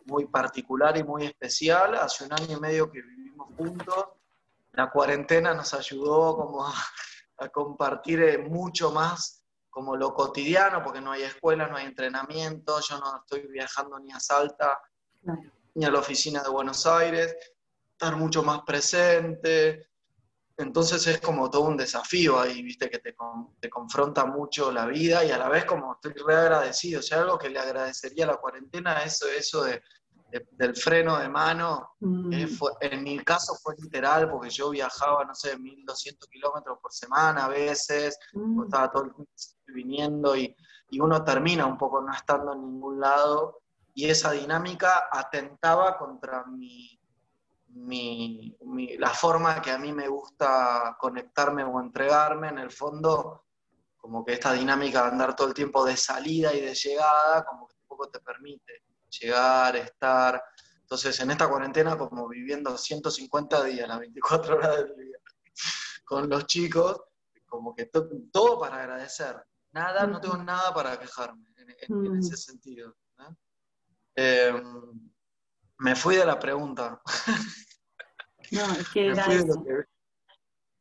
[0.05, 1.95] muy particular y muy especial.
[1.95, 4.05] Hace un año y medio que vivimos juntos.
[4.73, 6.73] La cuarentena nos ayudó como a,
[7.51, 12.99] compartir eh, mucho más como lo cotidiano, porque no hay escuela, no hay entrenamiento, yo
[12.99, 14.79] no estoy viajando ni a Salta,
[15.73, 17.35] ni a la oficina de Buenos Aires,
[17.89, 19.90] estar mucho más presente,
[20.57, 23.15] entonces es como todo un desafío ahí, viste, que te,
[23.59, 26.99] te, confronta mucho la vida y a la vez como estoy re agradecido.
[26.99, 29.81] O sea, algo que le agradecería a la cuarentena, eso, eso de,
[30.51, 32.33] del freno de mano, mm.
[32.33, 32.49] eh,
[32.81, 37.49] en mi caso fue literal porque yo viajaba, no sé, 1200 kilómetros por semana a
[37.49, 38.63] veces, mm.
[38.63, 39.31] estaba todo el tiempo
[39.67, 40.55] viniendo y,
[40.89, 43.61] y uno termina un poco no estando en ningún lado
[43.93, 47.00] y esa dinámica atentaba contra mi
[47.73, 48.55] mi,
[48.97, 53.45] la forma que a mí me gusta conectarme o entregarme, en el fondo,
[53.97, 57.67] como que esta dinámica de andar todo el tiempo de salida y de llegada, como
[57.67, 58.83] que tampoco te permite
[59.19, 60.43] llegar, estar.
[60.81, 65.17] Entonces, en esta cuarentena, como viviendo 150 días, las 24 horas del día,
[66.05, 67.01] con los chicos,
[67.45, 69.35] como que todo para agradecer.
[69.71, 71.45] Nada, no tengo nada para quejarme
[71.87, 72.95] en, ese sentido.
[74.15, 75.10] Em,
[75.81, 77.01] me fui de la pregunta.
[78.51, 79.63] No, es que era eso.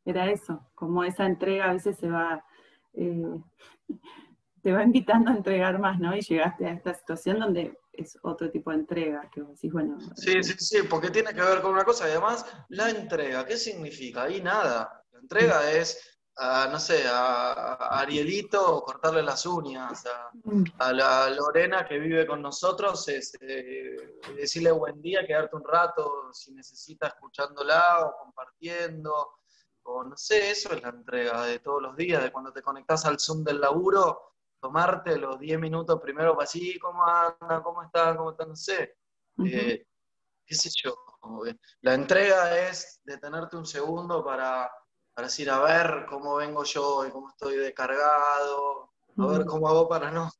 [0.03, 2.43] Era eso, como esa entrega a veces se va,
[2.91, 3.39] eh,
[4.61, 6.13] te va invitando a entregar más, ¿no?
[6.13, 9.97] Y llegaste a esta situación donde es otro tipo de entrega, que vos decís, bueno.
[10.17, 13.45] Sí, eh, sí, sí, porque tiene que ver con una cosa y además la entrega,
[13.45, 14.23] ¿qué significa?
[14.23, 15.05] Ahí nada.
[15.13, 20.03] La entrega es a, no sé, a, Arielito cortarle las uñas,
[20.43, 20.63] mm.
[20.79, 26.33] a, la Lorena que vive con nosotros, es, eh, decirle buen día, quedarte un rato
[26.33, 29.37] si necesita escuchándola o compartiendo,
[29.83, 33.05] o no sé, eso es la entrega de todos los días, de cuando te conectas
[33.05, 37.61] al Zoom del laburo, tomarte los 10 minutos primero para así, ¿cómo anda?
[37.61, 38.15] ¿Cómo está?
[38.17, 38.45] ¿Cómo está?
[38.45, 38.97] No sé.
[39.45, 39.85] Eh,
[40.43, 40.95] ¿Qué sé yo?
[41.81, 44.71] La entrega es detenerte un segundo para
[45.21, 49.87] para decir, a ver cómo vengo yo y cómo estoy descargado, a ver cómo hago
[49.87, 50.31] para no,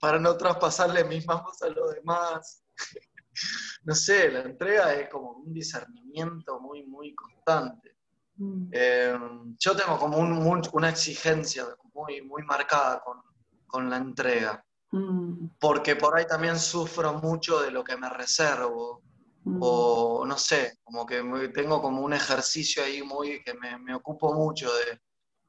[0.00, 2.64] para no traspasarle mis manos a los demás.
[3.84, 7.96] no sé, la entrega es como un discernimiento muy, muy constante.
[8.38, 8.70] Mm.
[8.72, 9.18] Eh,
[9.56, 13.22] yo tengo como una exigencia muy, muy marcada con,
[13.68, 15.46] con la entrega, mm.
[15.60, 19.00] porque por ahí también sufro mucho de lo que me reservo,
[19.44, 19.58] Mm.
[19.60, 21.22] O no sé, como que
[21.54, 25.00] tengo como un ejercicio ahí muy que me, ocupo mucho de.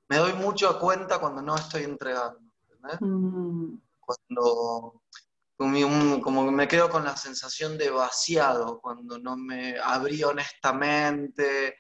[0.10, 2.40] Me doy mucho cuenta cuando no estoy entregando.
[2.70, 2.98] ¿entendés?
[3.02, 3.78] Mm.
[4.00, 5.02] Cuando
[5.58, 11.78] como, me quedo con la sensación de vaciado, cuando no me abrí honestamente,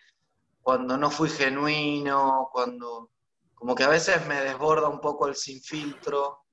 [0.62, 3.12] cuando no fui genuino, cuando
[3.54, 6.45] como que a veces me desborda un poco el sin filtro.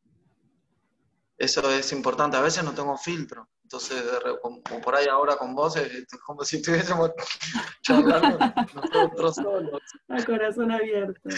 [1.42, 3.48] Eso es importante, a veces no tengo filtro.
[3.64, 4.00] Entonces,
[4.40, 7.11] como por ahí ahora con vos, es como si estuviésemos
[7.83, 8.38] charlando
[8.72, 9.83] nosotros solos.
[10.07, 11.31] A corazón abierto.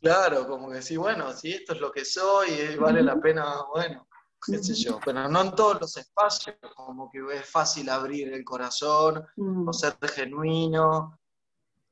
[0.00, 3.54] Claro, como que sí, bueno, si esto es lo que soy, y vale la pena,
[3.72, 4.08] bueno,
[4.44, 4.98] qué sé yo.
[5.04, 9.68] Pero no en todos los espacios, como que es fácil abrir el corazón mm.
[9.68, 11.20] o ser genuino.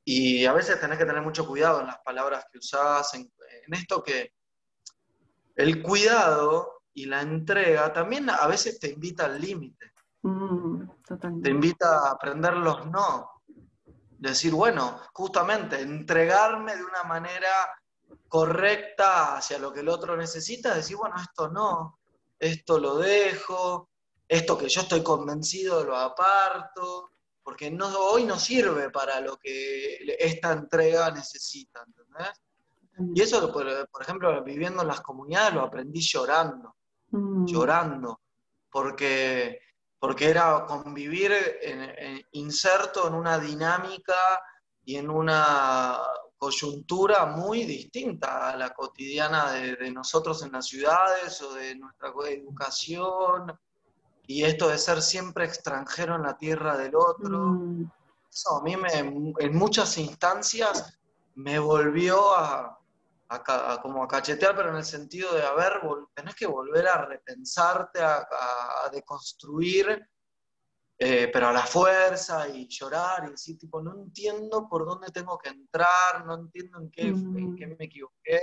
[0.03, 3.31] Y a veces tenés que tener mucho cuidado en las palabras que usás, en,
[3.65, 4.33] en esto que
[5.55, 9.93] el cuidado y la entrega también a veces te invita al límite.
[10.23, 10.83] Mm,
[11.41, 13.41] te invita a aprender los no.
[14.17, 17.49] Decir, bueno, justamente entregarme de una manera
[18.27, 21.99] correcta hacia lo que el otro necesita, decir, bueno, esto no,
[22.39, 23.89] esto lo dejo,
[24.27, 27.11] esto que yo estoy convencido lo aparto,
[27.43, 32.41] porque no, hoy no sirve para lo que esta entrega necesita, ¿entendés?
[33.15, 36.75] Y eso, por, por ejemplo, viviendo en las comunidades lo aprendí llorando.
[37.11, 37.45] Mm.
[37.45, 38.21] llorando,
[38.71, 39.59] porque,
[39.99, 41.33] porque era convivir
[42.31, 44.15] inserto en una dinámica
[44.85, 45.99] y en una
[46.37, 53.59] coyuntura muy distinta a la cotidiana de, nosotros en las ciudades o de nuestra educación,
[54.25, 57.37] y esto de ser siempre extranjero en la tierra del otro.
[57.37, 57.91] Mm.
[58.31, 60.97] Eso a mí me, en muchas instancias
[61.35, 62.80] me volvió a,
[63.81, 65.79] como a cachetear, pero en el sentido de, a ver,
[66.13, 70.05] tenés que volver a repensarte, a, deconstruir,
[70.97, 75.37] eh, pero a la fuerza y llorar y decir, tipo, no entiendo por dónde tengo
[75.37, 78.41] que entrar, no entiendo en qué, en qué me equivoqué.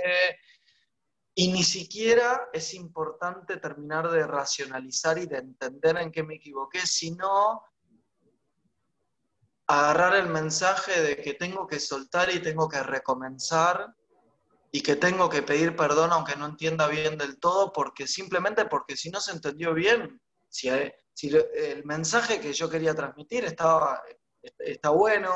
[1.35, 6.79] Y ni siquiera es importante terminar de racionalizar y de entender en qué me equivoqué,
[6.85, 7.63] sino
[9.67, 13.95] agarrar el mensaje de que tengo que soltar y tengo que recomenzar
[14.71, 18.95] y que tengo que pedir perdón aunque no entienda bien del todo, porque simplemente porque
[18.95, 20.69] si no se entendió bien, si,
[21.13, 24.01] si el mensaje que yo quería transmitir estaba,
[24.59, 25.31] está bueno,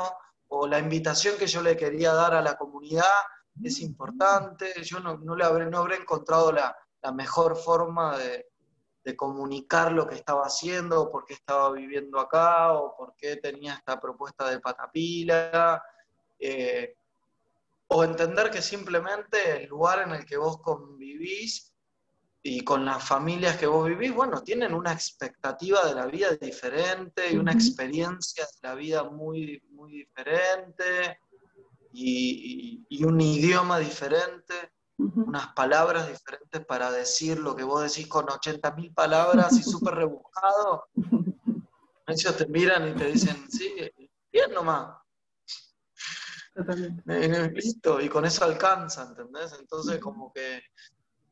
[0.48, 3.04] o la invitación que yo le quería dar a la comunidad
[3.62, 8.46] es importante, yo no, no le habré, no habré encontrado la, la mejor forma de,
[9.04, 13.36] de, comunicar lo que estaba haciendo, o por qué estaba viviendo acá, o por qué
[13.36, 15.82] tenía esta propuesta de patapila.
[16.38, 16.96] Eh,
[17.88, 21.74] o entender que simplemente el lugar en el que vos convivís
[22.46, 27.32] y con las familias que vos vivís, bueno, tienen una expectativa de la vida diferente
[27.32, 31.18] y una experiencia de la vida muy, muy diferente
[31.92, 38.92] y, un idioma diferente, unas palabras diferentes para decir lo que vos decís con 80.000
[38.92, 40.84] palabras y súper rebuscado.
[42.06, 43.74] Ellos te miran y te dicen, sí,
[44.30, 45.03] bien nomás.
[47.52, 49.54] Listo, y con eso alcanza, ¿entendés?
[49.58, 50.62] Entonces, como que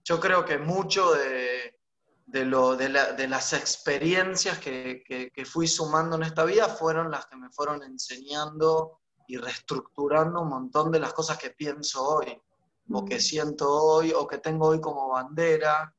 [0.04, 2.88] yo creo que mucho de, lo, de,
[3.28, 9.36] las experiencias que, fui sumando en esta vida fueron las que me fueron enseñando y
[9.36, 12.36] reestructurando un montón de las cosas que pienso hoy,
[12.90, 15.94] o que siento hoy, o que tengo hoy como bandera.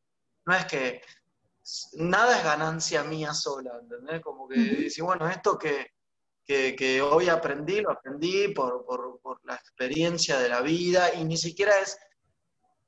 [0.45, 1.01] No es que
[1.93, 4.21] nada es ganancia mía sola, ¿entendés?
[4.21, 5.93] Como que dice, bueno, esto que,
[6.45, 8.84] que, hoy aprendí, lo aprendí por,
[9.43, 11.97] la experiencia de la vida y ni siquiera es,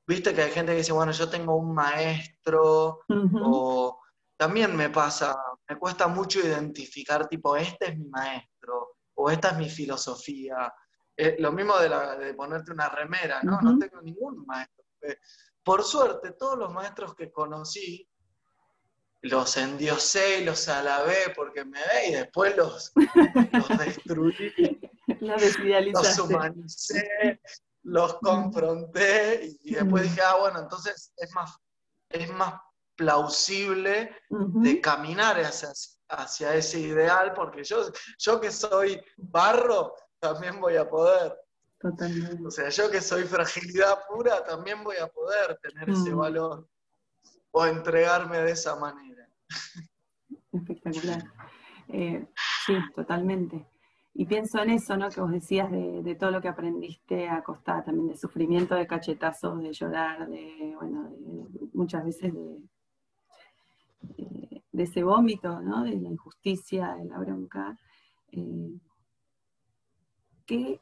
[0.06, 4.00] viste que hay gente que dice, bueno, yo tengo un maestro o
[4.38, 5.36] también me pasa,
[5.68, 10.74] me cuesta mucho identificar tipo, este es mi maestro o esta es mi filosofía.
[11.18, 13.60] Eh, lo mismo de, ponerte una remera, ¿no?
[13.62, 14.84] No tengo ningún maestro.
[15.63, 18.08] Por suerte, todos los maestros que conocí
[19.26, 22.92] los endiosé y los alabé porque me ve y después los,
[23.52, 24.80] los destruí,
[25.20, 27.42] los humanicé,
[27.84, 31.58] los confronté y, después dije, ah, bueno, entonces es más,
[32.10, 32.54] es más
[32.96, 35.70] plausible de caminar hacia,
[36.10, 41.36] hacia, ese ideal porque yo, yo que soy barro también voy a poder.
[41.80, 42.46] Totalmente.
[42.46, 46.68] O sea, yo que soy fragilidad pura también voy a poder tener ese valor
[47.58, 49.14] o entregarme de esa manera.
[50.51, 51.23] Espectacular.
[51.89, 52.25] Eh,
[52.65, 53.65] sí, totalmente.
[54.13, 55.10] Y pienso en eso, ¿no?
[55.10, 59.62] Que vos decías de, todo lo que aprendiste a costa también de sufrimiento, de cachetazos,
[59.62, 61.12] de llorar, de, bueno,
[61.73, 62.58] muchas veces de,
[64.71, 65.84] de, ese vómito, ¿no?
[65.84, 67.77] De la injusticia, de la bronca.
[68.31, 68.79] Eh,
[70.45, 70.79] ¿qué,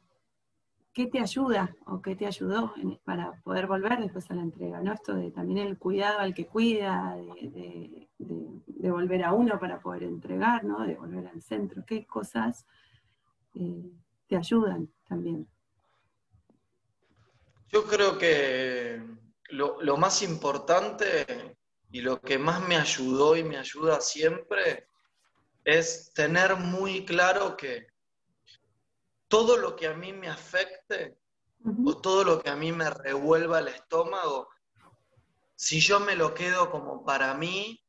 [0.94, 2.72] ¿Qué te ayuda o qué te ayudó
[3.04, 4.80] para poder volver después a la entrega?
[4.80, 4.92] ¿no?
[4.92, 8.08] Esto de también el cuidado al que cuida, de,
[8.90, 10.86] volver a uno para poder entregar, ¿no?
[10.86, 11.82] de volver al centro.
[11.84, 12.64] ¿Qué cosas
[13.56, 13.90] eh,
[14.28, 15.48] te ayudan también?
[17.72, 19.02] Yo creo que
[19.48, 21.56] lo, lo más importante
[21.90, 24.86] y lo que más me ayudó y me ayuda siempre
[25.64, 27.93] es tener muy claro que
[29.34, 31.18] todo lo que a mí me afecte
[31.84, 34.48] o todo lo que a mí me revuelva el estómago,
[35.56, 37.84] si yo me lo quedo como para mí,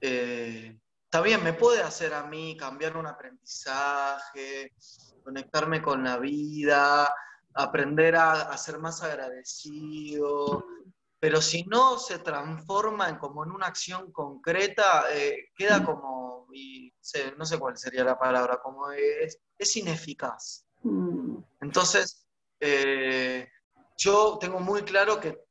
[0.00, 4.72] eh, está bien, me puede hacer a mí cambiar un aprendizaje,
[5.22, 7.14] conectarme con la vida,
[7.54, 10.66] aprender a, ser más agradecido,
[11.20, 16.92] pero si no se transforma en, como en una acción concreta, eh, queda como, y
[17.36, 20.64] no sé cuál sería la palabra, como es, es ineficaz.
[20.82, 21.36] Mm.
[21.60, 22.26] Entonces,
[22.60, 23.48] eh,
[23.98, 25.44] yo tengo muy claro que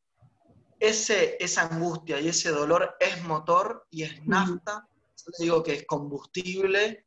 [0.80, 4.30] ese, esa angustia y ese dolor es motor y es mm.
[4.30, 7.06] nafta, yo digo que es combustible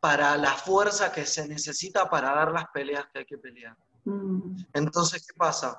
[0.00, 3.76] para la fuerza que se necesita para dar las peleas que hay que pelear.
[4.04, 4.56] Mm.
[4.72, 5.78] Entonces, ¿qué pasa?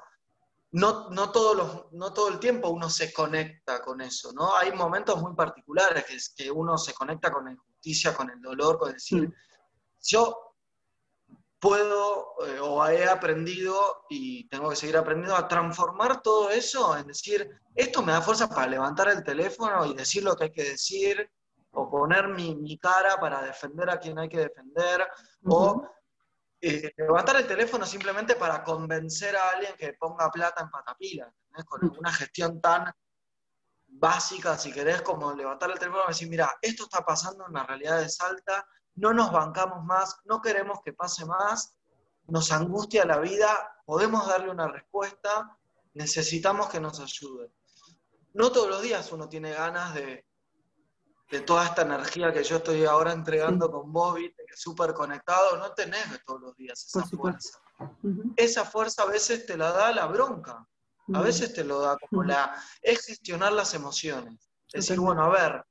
[0.75, 4.57] No, no, los, no todo el tiempo uno se conecta con eso, ¿no?
[4.57, 8.77] Hay momentos muy particulares que, que uno se conecta con la injusticia, con el dolor,
[8.77, 9.33] con decir, mm.
[10.01, 10.53] yo
[11.59, 17.07] puedo eh, o he aprendido y tengo que seguir aprendiendo a transformar todo eso en
[17.07, 20.71] decir, esto me da fuerza para levantar el teléfono y decir lo que hay que
[20.71, 21.31] decir,
[21.71, 25.07] o poner mi, cara para defender a quien hay que defender,
[25.45, 25.87] o
[26.61, 31.33] eh, levantar el teléfono simplemente para convencer a alguien que ponga plata en patapila,
[31.65, 32.91] con una gestión tan
[33.87, 37.65] básica, si querés, como levantar el teléfono y decir, mira, esto está pasando en la
[37.65, 41.77] realidad de Salta, no nos bancamos más, no queremos que pase más,
[42.27, 45.57] nos angustia la vida, podemos darle una respuesta,
[45.93, 47.51] necesitamos que nos ayude.
[48.33, 50.25] No todos los días uno tiene ganas de,
[51.29, 56.23] de toda esta energía que yo estoy ahora entregando con Bobby, súper conectado, no tenés
[56.25, 57.59] todos los días esa fuerza.
[58.35, 60.65] Esa fuerza a veces te la da la bronca,
[61.13, 62.55] a veces te lo da como la...
[62.81, 64.49] es gestionar las emociones.
[64.71, 65.63] Es decir, bueno, a ver,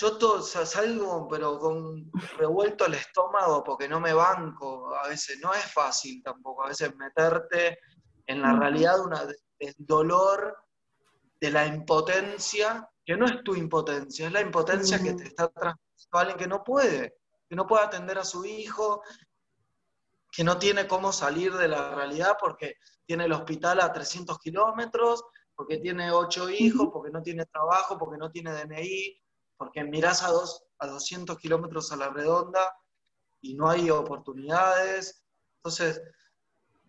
[0.00, 4.94] yo todo, salgo, pero con revuelto el estómago porque no me banco.
[4.94, 6.64] A veces no es fácil tampoco.
[6.64, 7.78] A veces meterte
[8.26, 8.96] en la realidad
[9.58, 10.56] del dolor,
[11.38, 15.90] de la impotencia, que no es tu impotencia, es la impotencia que te está transmitiendo
[16.18, 17.14] alguien que no puede,
[17.48, 19.02] que no puede atender a su hijo,
[20.30, 25.24] que no tiene cómo salir de la realidad porque tiene el hospital a 300 kilómetros,
[25.54, 29.20] porque tiene ocho hijos, porque no tiene trabajo, porque no tiene DNI,
[29.56, 32.72] porque mirás a, dos, a 200 kilómetros a la redonda
[33.40, 35.22] y no hay oportunidades.
[35.56, 36.00] Entonces,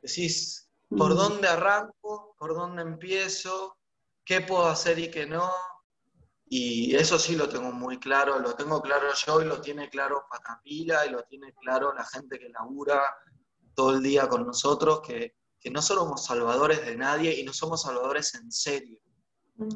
[0.01, 2.36] decís, ¿por dónde arranco?
[2.38, 3.78] ¿Por dónde empiezo?
[4.24, 5.51] ¿Qué puedo hacer y qué no?
[6.54, 10.26] Y eso sí lo tengo muy claro, lo tengo claro yo y lo tiene claro
[10.30, 13.02] Patapila y lo tiene claro la gente que labura
[13.74, 17.84] todo el día con nosotros, que, que no somos salvadores de nadie y no somos
[17.84, 18.99] salvadores en serio.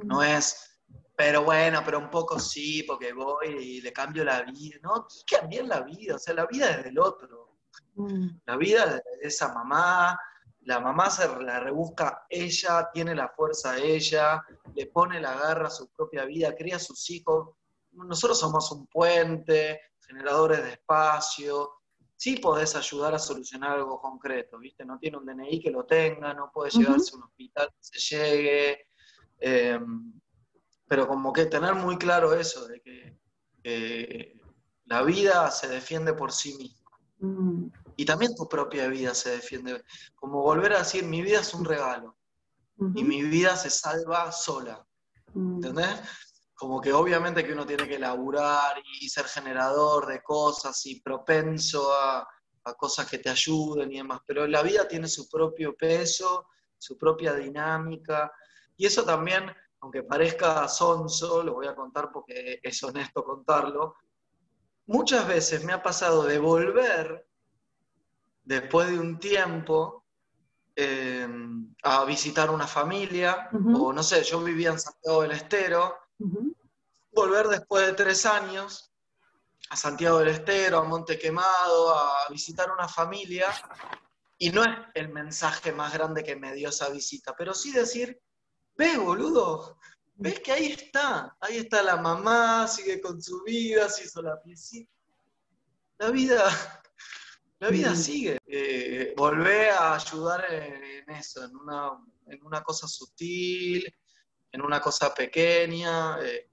[0.04, 0.76] No es
[1.16, 4.78] pero bueno, pero un poco sí, porque voy y le cambio la vida.
[4.84, 7.62] No, cambiar la vida, o sea, la vida es del otro.
[8.46, 10.20] La vida de esa mamá,
[10.66, 14.43] la mamá se la rebusca ella, tiene la fuerza ella,
[14.74, 17.55] le pone la garra a su propia vida, cría a sus hijos.
[17.91, 21.72] Nosotros somos un puente, generadores de espacio.
[22.16, 24.86] Sí podés ayudar a solucionar algo concreto, ¿viste?
[24.86, 28.16] No tiene un DNI que lo tenga, no puede llevarse a un hospital que se
[28.16, 28.88] llegue.
[29.38, 30.13] Em,
[30.88, 34.39] pero como que tener muy claro eso, de que
[34.86, 36.91] la vida se defiende por sí misma.
[37.20, 37.68] Mm.
[37.96, 39.84] Y también tu propia vida se defiende.
[40.16, 42.18] Como volver a decir, mi vida es un regalo.
[42.93, 44.86] Y mi vida se salva sola.
[45.34, 45.56] Mm.
[45.56, 46.02] ¿Entendés?
[46.54, 51.93] Como que obviamente que uno tiene que laburar y ser generador de cosas y propenso
[51.93, 52.28] a,
[52.66, 54.20] a cosas que te ayuden y demás.
[54.28, 58.32] Pero la vida tiene su propio peso, su propia dinámica.
[58.76, 59.50] Y eso también
[59.86, 63.96] aunque parezca sonso, lo voy a contar porque es honesto contarlo,
[64.88, 67.28] muchas veces me ha pasado de volver
[68.46, 70.06] después de un tiempo
[70.76, 71.28] eh,
[71.84, 75.98] a visitar una familia, o no sé, yo vivía en Santiago del Estero,
[77.12, 78.91] volver después de tres años
[79.70, 83.48] a Santiago del Estero, a Monte Quemado, a visitar una familia,
[84.38, 88.22] y no es el mensaje más grande que me dio esa visita, pero sí decir,
[88.78, 89.78] Ve, boludo,
[90.16, 94.41] ves que ahí está, ahí está la mamá, sigue con su vida, se hizo la
[94.41, 94.91] piecita.
[95.98, 96.84] La vida,
[97.60, 97.95] la vida mm.
[97.95, 98.38] sigue.
[98.45, 101.91] Eh, volvé a ayudar en, eso, en una,
[102.28, 103.93] en una, cosa sutil,
[104.51, 106.18] en una cosa pequeña.
[106.22, 106.49] Eh.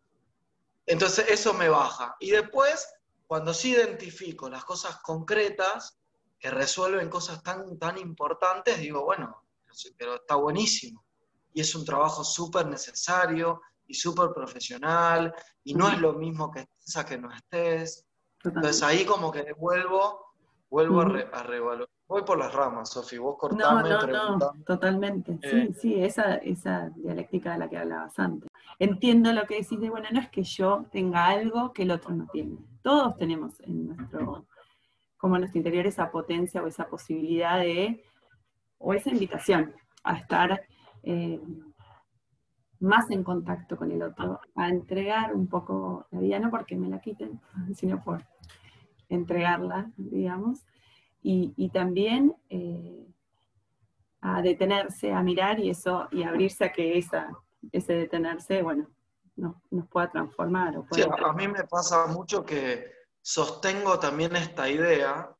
[0.86, 2.16] Entonces eso me baja.
[2.20, 2.88] Y después,
[3.26, 5.98] cuando sí identifico las cosas concretas
[6.38, 9.44] que resuelven cosas tan, tan importantes, digo, bueno,
[9.96, 11.04] pero está buenísimo
[11.54, 15.34] y es un trabajo súper necesario y súper profesional
[15.64, 18.06] y no es lo mismo que estés a que no estés.
[18.44, 19.44] Entonces ahí como que
[20.72, 21.88] vuelvo, vuelvo a, revalorar.
[22.08, 23.88] Voy por las ramas, Sofi, vos cortame.
[23.88, 25.38] No, no, no, totalmente.
[25.42, 25.74] Sí, eh.
[25.78, 28.50] sí, esa, esa dialéctica de la que hablabas antes.
[28.78, 32.14] Entiendo lo que decís de, bueno, no es que yo tenga algo que el otro
[32.14, 32.56] no tiene.
[32.82, 34.46] Todos tenemos en nuestro,
[35.16, 38.04] como en nuestro interior esa potencia o esa posibilidad de,
[38.78, 40.62] o esa invitación a estar
[41.02, 41.40] eh,
[42.80, 46.88] más en contacto con el otro, a entregar un poco la vida, no porque me
[46.88, 47.40] la quiten,
[47.74, 48.24] sino por
[49.14, 50.64] entregarla, digamos,
[51.22, 53.06] y, también eh,
[54.20, 57.30] a detenerse, a mirar y eso, y abrirse a que esa,
[57.70, 58.88] ese detenerse, bueno,
[59.36, 60.76] no, nos pueda transformar.
[60.76, 60.86] O
[61.24, 62.90] a mí me pasa mucho que
[63.20, 65.30] sostengo también esta idea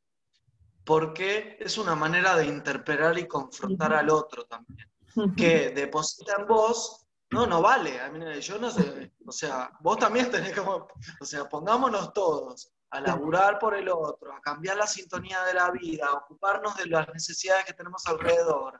[0.85, 4.87] porque es una manera de interpelar y confrontar al otro también.
[5.35, 7.99] que deposita en vos, no, no vale.
[8.41, 10.87] Yo no sé, o sea, vos también tenés que, o
[11.25, 16.05] sea, pongámonos todos a laburar por el otro, a cambiar la sintonía de la vida,
[16.05, 18.79] a ocuparnos de las necesidades que tenemos alrededor,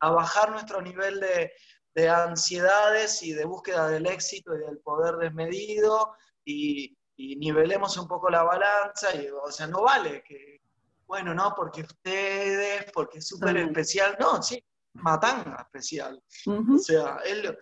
[0.00, 1.52] a bajar nuestro nivel de,
[1.94, 6.96] de ansiedades y de búsqueda del éxito y del poder desmedido y,
[7.36, 9.14] nivelemos un poco la balanza.
[9.14, 10.62] Y, o sea, no vale que,
[11.06, 14.16] bueno, no, porque ustedes, porque es súper especial.
[14.18, 16.22] No, sí, matanga especial.
[16.46, 17.54] O sea, él,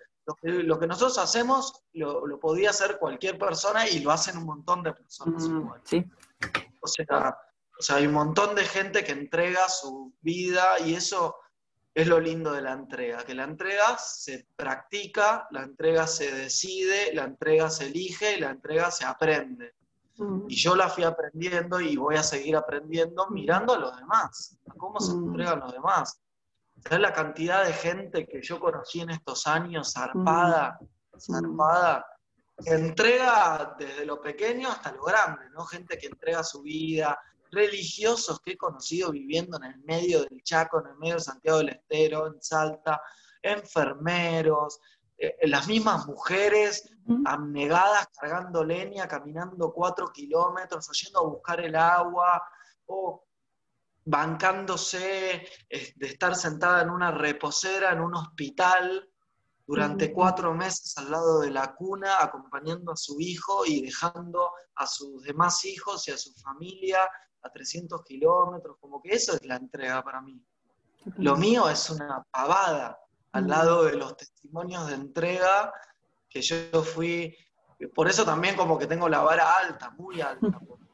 [0.42, 4.92] lo, que, nosotros hacemos lo, podía hacer cualquier persona y lo hacen un montón de
[4.92, 5.48] personas.
[5.84, 6.04] sí.
[6.80, 7.36] O sea,
[7.78, 11.36] o sea, hay un montón de gente que entrega su vida y eso
[11.94, 17.14] es lo lindo de la entrega, que la entrega se practica, la entrega se decide,
[17.14, 19.74] la entrega se elige y la entrega se aprende.
[20.16, 20.46] Mm.
[20.48, 24.74] Y yo la fui aprendiendo y voy a seguir aprendiendo mirando a los demás, a
[24.74, 25.24] cómo se mm.
[25.28, 26.20] entregan los demás.
[26.82, 31.18] ¿Sabes la cantidad de gente que yo conocí en estos años, zarpada, mm.
[31.18, 32.06] zarpada,
[32.64, 35.64] que entrega desde lo pequeño hasta lo grande, ¿no?
[35.64, 37.18] Gente que entrega su vida,
[37.50, 41.58] religiosos que he conocido viviendo en el medio del Chaco, en el medio de Santiago
[41.58, 43.00] del Estero, en Salta,
[43.42, 44.80] enfermeros,
[45.16, 46.88] eh, las mismas mujeres
[47.24, 52.42] abnegadas cargando leña, caminando cuatro kilómetros, yendo a buscar el agua,
[52.86, 53.27] o
[54.08, 59.06] bancándose de estar sentada en una reposera en un hospital
[59.66, 64.86] durante cuatro meses al lado de la cuna, acompañando a su hijo y dejando a
[64.86, 67.00] sus demás hijos y a su familia
[67.42, 70.42] a 300 kilómetros, como que eso es la entrega para mí.
[71.18, 72.98] Lo mío es una pavada
[73.32, 75.70] al lado de los testimonios de entrega
[76.30, 77.36] que yo fui,
[77.94, 80.87] por eso también como que tengo la vara alta, muy alta, porque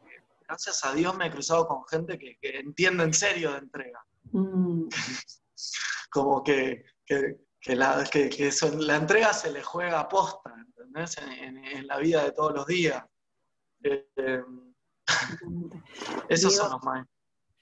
[0.46, 4.04] gracias a Dios me he cruzado con gente que, entiende en serio de entrega.
[4.32, 4.88] Mm.
[6.10, 6.84] como que,
[7.66, 11.16] la, que, la entrega se le juega a posta, ¿entendés?
[11.18, 13.04] En, la vida de todos los días.
[13.82, 14.42] Eh,
[16.28, 17.06] Esos son los más.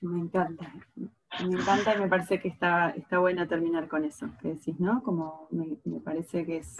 [0.00, 0.72] Me encanta.
[1.40, 5.02] Me encanta y me parece que está, está bueno terminar con eso que decís, ¿no?
[5.02, 6.76] Como me, parece que es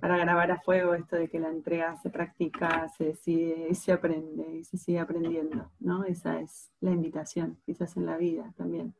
[0.00, 3.92] para grabar a fuego esto de que la entrega se practica, se decide y se
[3.92, 6.04] aprende y se sigue aprendiendo, ¿no?
[6.04, 8.94] Esa es la invitación, quizás en la vida también.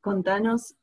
[0.00, 0.76] Contanos,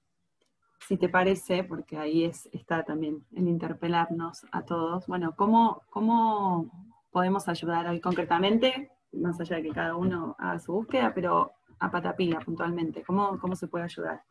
[0.88, 6.70] si te parece, porque ahí es, está también el interpelarnos a todos, bueno, ¿cómo, cómo
[7.12, 11.92] podemos ayudar hoy concretamente más allá de que cada uno haga su búsqueda, pero a
[11.92, 14.24] Patapila puntualmente, ¿cómo, cómo se puede ayudar?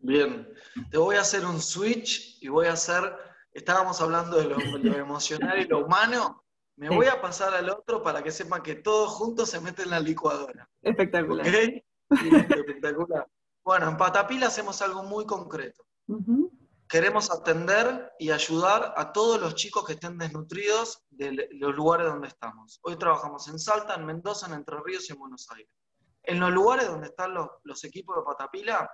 [0.00, 0.48] Bien,
[0.90, 3.02] te voy a hacer un switch y voy a hacer,
[3.52, 4.56] estábamos hablando de lo,
[4.98, 6.44] emocional y lo humano,
[6.76, 9.90] me voy a pasar al otro para que sepan que todos juntos se meten en
[9.90, 10.68] la licuadora.
[10.82, 11.46] Espectacular.
[11.46, 13.26] Espectacular.
[13.64, 15.84] Bueno, en Patapila hacemos algo muy concreto
[16.88, 22.28] queremos atender y ayudar a todos los chicos que estén desnutridos de los lugares donde
[22.28, 22.80] estamos.
[22.82, 25.70] Hoy trabajamos en Salta, en Mendoza, en Entre Ríos y en Buenos Aires.
[26.22, 28.90] En los lugares donde están los, equipos de Patapila,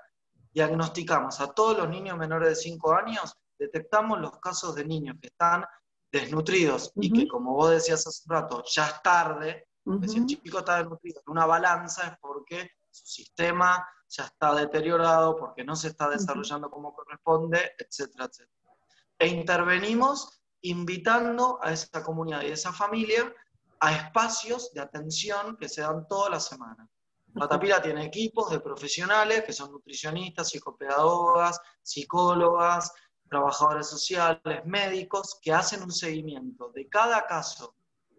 [0.53, 5.29] diagnosticamos a todos los niños menores de 5 años, detectamos los casos de niños que
[5.29, 5.65] están
[6.11, 9.69] desnutridos y que, como vos decías hace un rato, ya es tarde,
[10.07, 15.37] si el chico está desnutrido en una balanza es porque su sistema ya está deteriorado,
[15.37, 18.73] porque no se está desarrollando como corresponde, etcétera, etcétera.
[19.19, 23.33] E intervenimos invitando a esa comunidad y a esa familia
[23.81, 26.89] a espacios de atención que se dan toda la semana.
[27.35, 32.93] Patapila tiene equipos de profesionales que son nutricionistas, psicopedagogas, psicólogas,
[33.35, 37.75] trabajadores sociales, médicos, que hacen un seguimiento de cada caso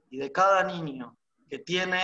[0.09, 2.01] y de cada niño que tiene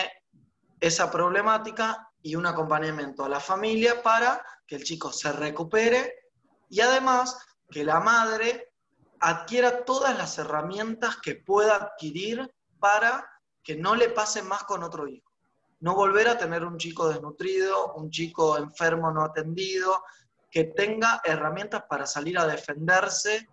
[0.80, 6.30] esa problemática y un acompañamiento a la familia para que el chico se recupere
[6.70, 7.38] y además
[7.70, 8.72] que la madre
[9.20, 12.49] adquiera todas las herramientas que pueda adquirir
[12.80, 13.30] para
[13.62, 15.30] que no le pase más con otro hijo.
[15.82, 20.01] No volver a tener un chico desnutrido, un chico enfermo no atendido,
[20.52, 23.47] que tenga herramientas para salir a defenderse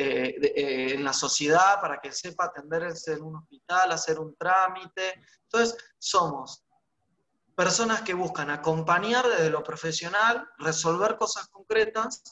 [0.00, 5.20] eh, eh, en la sociedad, para que sepa atenderse en un hospital, hacer un trámite.
[5.42, 6.64] Entonces, somos
[7.54, 12.22] personas que buscan acompañar desde lo profesional, resolver cosas concretas,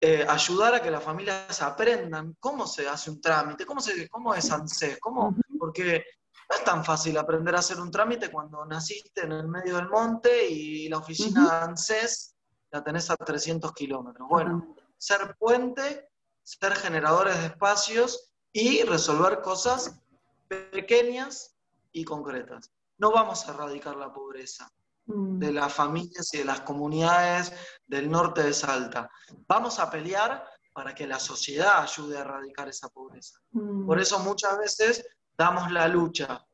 [0.00, 4.34] eh, ayudar a que las familias aprendan cómo se hace un trámite, cómo, se, cómo
[4.34, 6.04] es ANSES, cómo, porque
[6.50, 9.88] no es tan fácil aprender a hacer un trámite cuando naciste en el medio del
[9.88, 12.33] monte y la oficina de ANSES
[12.74, 14.28] la tenés a 300 kilómetros.
[14.28, 16.10] Bueno, ser puente,
[16.42, 20.00] ser generadores de espacios y resolver cosas
[20.48, 21.56] pequeñas
[21.92, 24.70] y concretas no vamos a erradicar la pobreza,
[25.06, 25.38] mm.
[25.38, 27.52] de las familias y de las comunidades
[27.86, 29.10] del norte de Salta.
[29.46, 33.38] Vamos a pelear para que la sociedad ayude a erradicar esa pobreza.
[33.52, 33.86] Mm.
[33.86, 35.06] Por eso muchas veces
[35.36, 36.44] damos la lucha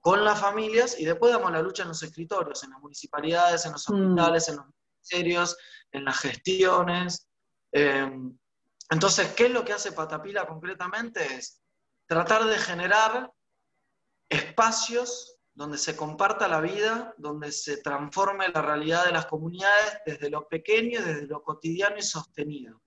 [0.00, 3.72] con las familias y después damos la lucha en los escritorios, en las municipalidades, en
[3.72, 4.66] los hospitales, en los
[5.06, 5.56] ministerios,
[5.92, 7.28] en las gestiones.
[7.72, 8.36] Em,
[8.90, 11.24] entonces, ¿qué es lo que hace Patapila concretamente?
[11.34, 11.60] Es
[12.06, 13.32] tratar de generar
[14.28, 20.28] espacios donde se comparta la vida, donde se transforme la realidad de las comunidades desde
[20.28, 22.82] lo pequeño, desde lo cotidiano y sostenido.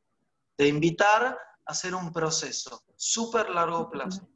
[0.58, 4.30] De invitar a hacer un proceso súper largo plazo.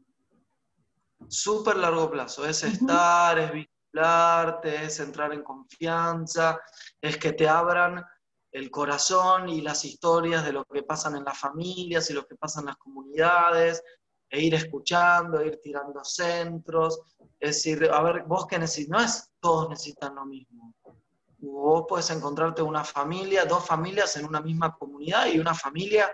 [1.27, 2.45] Súper largo plazo.
[2.45, 6.59] Es estar, es vincularte, es entrar en confianza,
[7.01, 8.03] es que te abran
[8.51, 12.35] el corazón y las historias de lo que pasan en las familias y lo que
[12.35, 13.83] pasa en las comunidades,
[14.29, 16.99] e ir escuchando, e ir tirando centros.
[17.39, 20.73] Es decir, a ver, vos que necesitas, no es todos necesitan lo mismo.
[21.39, 26.11] Vos puedes encontrarte una familia, dos familias en una misma comunidad y una familia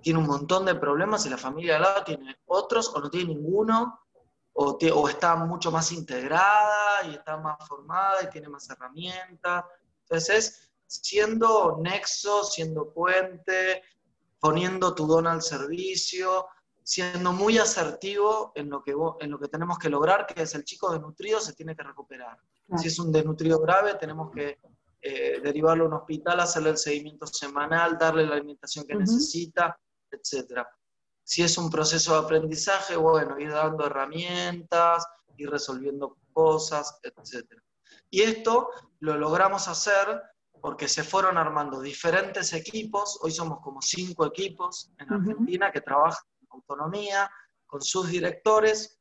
[0.00, 3.34] tiene un montón de problemas y la familia al lado tiene otros o no tiene
[3.34, 4.03] ninguno
[4.54, 9.64] o, o está mucho más integrada y está más formada y tiene más herramientas.
[10.02, 13.82] Entonces siendo nexo, siendo puente,
[14.38, 16.46] poniendo tu don al servicio,
[16.82, 20.64] siendo muy asertivo en lo, que, en lo que tenemos que lograr, que es el
[20.64, 22.38] chico desnutrido se tiene que recuperar.
[22.76, 24.58] Si es un desnutrido grave, tenemos que
[25.00, 29.78] eh, derivarlo a un hospital, hacerle el seguimiento semanal, darle la alimentación que necesita,
[30.10, 30.62] etc.
[31.24, 35.06] Si es un proceso de aprendizaje, bueno, ir dando herramientas,
[35.36, 37.46] ir resolviendo cosas, etc.
[38.10, 38.68] Y esto
[39.00, 40.22] lo logramos hacer
[40.60, 46.24] porque se fueron armando diferentes equipos, hoy somos como cinco equipos en Argentina que trabajan
[46.40, 47.30] en autonomía,
[47.66, 48.98] con sus directores,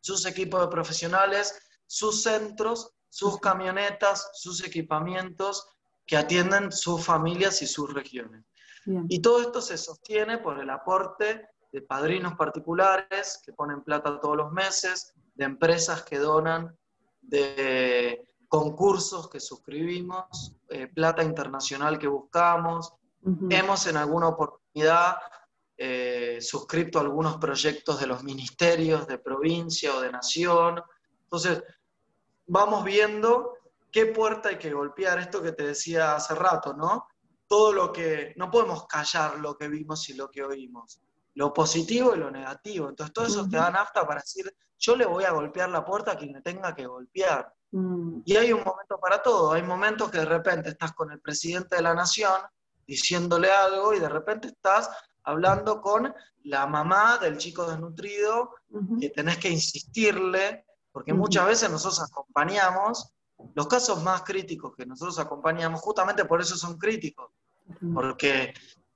[0.00, 5.66] sus equipos de profesionales, sus centros, sus camionetas, sus equipamientos
[6.06, 8.44] que atienden sus familias y sus regiones.
[9.08, 14.36] Y todo esto se sostiene por el aporte de padrinos particulares que ponen plata todos
[14.36, 16.76] los meses, de empresas que donan,
[17.20, 22.92] de concursos que suscribimos, eh, plata internacional que buscamos.
[23.48, 25.16] Hemos en alguna oportunidad
[25.76, 30.82] eh, suscrito algunos proyectos de los ministerios de provincia o de nación.
[31.22, 31.62] Entonces,
[32.46, 33.54] vamos viendo
[33.90, 37.06] qué puerta hay que golpear, esto que te decía hace rato, ¿no?
[37.52, 41.02] Todo lo que, no podemos callar lo que vimos y lo que oímos,
[41.34, 42.88] lo positivo y lo negativo.
[42.88, 46.12] Entonces, todo eso te da nafta para decir, yo le voy a golpear la puerta
[46.12, 47.52] a quien me tenga que golpear.
[47.72, 48.22] Mm.
[48.24, 49.52] Y hay un momento para todo.
[49.52, 52.40] Hay momentos que de repente estás con el presidente de la nación
[52.86, 54.88] diciéndole algo y de repente estás
[55.22, 56.10] hablando con
[56.44, 58.54] la mamá del chico desnutrido
[58.98, 63.12] que tenés que insistirle, porque muchas veces nosotros acompañamos,
[63.54, 67.30] los casos más críticos que nosotros acompañamos, justamente por eso son críticos,
[67.94, 68.54] porque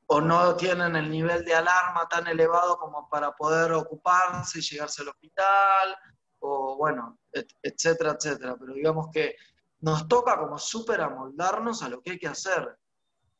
[0.08, 5.02] o no tienen el nivel de alarma tan elevado como para poder ocuparse y llegarse
[5.02, 5.96] al hospital,
[6.38, 7.18] o bueno,
[7.62, 8.56] etcétera, etcétera.
[8.58, 9.36] Pero digamos que
[9.80, 12.78] nos toca como súper amoldarnos a lo que hay que hacer.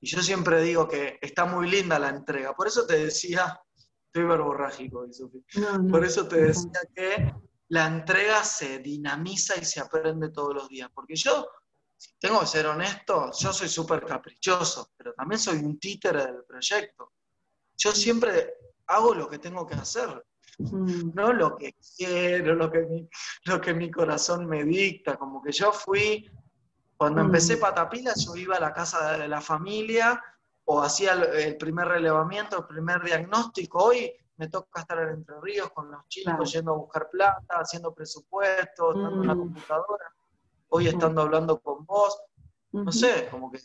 [0.00, 2.54] Y yo siempre digo que está muy linda la entrega.
[2.54, 3.60] Por eso te decía,
[4.06, 5.06] estoy verborrágico,
[5.90, 7.34] Por eso te decía que
[7.68, 10.90] la entrega se dinamiza y se aprende todos los días.
[10.94, 11.48] Porque yo,
[12.18, 17.12] tengo que ser honesto, yo soy súper caprichoso, pero también soy un títere del proyecto.
[17.76, 18.54] Yo siempre
[18.86, 20.24] hago lo que tengo que hacer.
[20.58, 21.10] Mm.
[21.12, 23.06] no lo que quiero, lo que, mi,
[23.44, 26.30] lo que mi corazón me dicta, como que yo fui,
[26.96, 27.60] cuando empecé mm.
[27.60, 30.22] Patapila, yo iba a la casa de la familia
[30.64, 35.70] o hacía el, primer relevamiento, el primer diagnóstico, hoy me toca estar en Entre Ríos
[35.72, 39.38] con los chicos, yendo a buscar plata, haciendo presupuestos, la mm.
[39.38, 40.14] computadora,
[40.68, 42.20] hoy estando hablando con vos,
[42.72, 43.58] no sé, como que...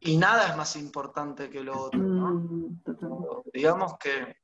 [0.00, 3.42] Y nada es más importante que lo otro, ¿no?
[3.52, 4.36] Digamos que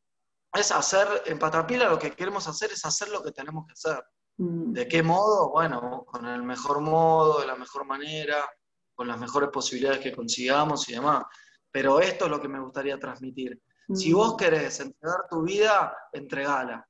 [0.54, 4.04] es hacer, en Patapila lo que queremos hacer es hacer lo que tenemos que hacer.
[4.38, 4.72] Mm.
[4.72, 5.50] ¿De qué modo?
[5.50, 8.48] Bueno, con el mejor modo, de la mejor manera,
[8.94, 11.24] con las mejores posibilidades que consigamos y demás.
[11.70, 13.60] Pero esto es lo que me gustaría transmitir.
[13.94, 14.16] Si mm.
[14.16, 16.86] vos querés entregar tu vida, entregala.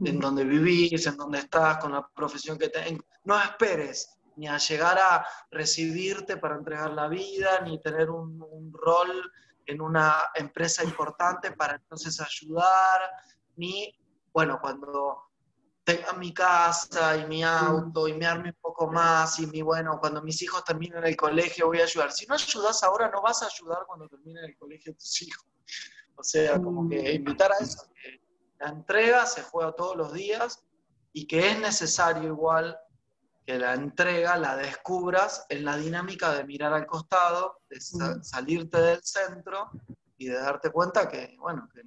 [0.00, 0.20] En mm.
[0.20, 2.98] donde vivís, en donde estás, con la profesión que tenés.
[3.24, 8.72] No esperes ni a llegar a recibirte para entregar la vida, ni tener un, un
[8.72, 9.30] rol
[9.66, 13.00] en una empresa importante para entonces ayudar,
[13.56, 13.96] ni,
[14.32, 15.30] bueno, cuando
[15.84, 19.98] tenga mi casa y mi auto y me arme un poco más y mi, bueno,
[20.00, 22.10] cuando mis hijos terminen el colegio voy a ayudar.
[22.10, 25.46] Si no ayudas ahora, no vas a ayudar cuando terminen el colegio tus hijos.
[26.16, 27.16] O sea, como que mm.
[27.16, 28.23] invitar a eso, que
[28.58, 30.64] la entrega se juega todos los días
[31.12, 32.76] y que es necesario igual
[33.46, 38.22] que la entrega la descubras en la dinámica de mirar al costado, de Mm.
[38.22, 39.70] salirte del centro
[40.16, 41.82] y de darte cuenta que, bueno, que,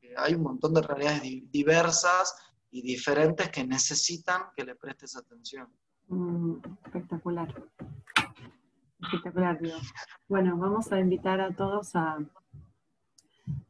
[0.00, 2.34] que hay un montón de realidades di- diversas
[2.70, 5.68] y diferentes que necesitan que le prestes atención.
[6.08, 7.54] Mm, espectacular.
[9.02, 9.78] Espectacular, Diego.
[10.28, 12.18] Bueno, vamos a invitar a todos a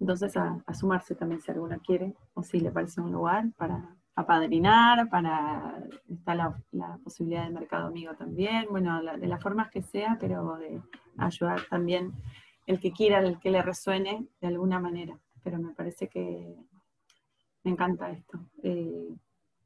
[0.00, 5.08] entonces a, sumarse también si alguno quiere o si le parece un lugar para apadrinar,
[5.10, 6.56] para está la,
[7.04, 10.80] posibilidad de mercado amigo también, bueno, de las formas que sea, pero de
[11.18, 12.12] ayudar también
[12.66, 15.18] el que quiera, el que le resuene de alguna manera.
[15.42, 16.56] Pero me parece que
[17.62, 19.14] me encanta esto eh,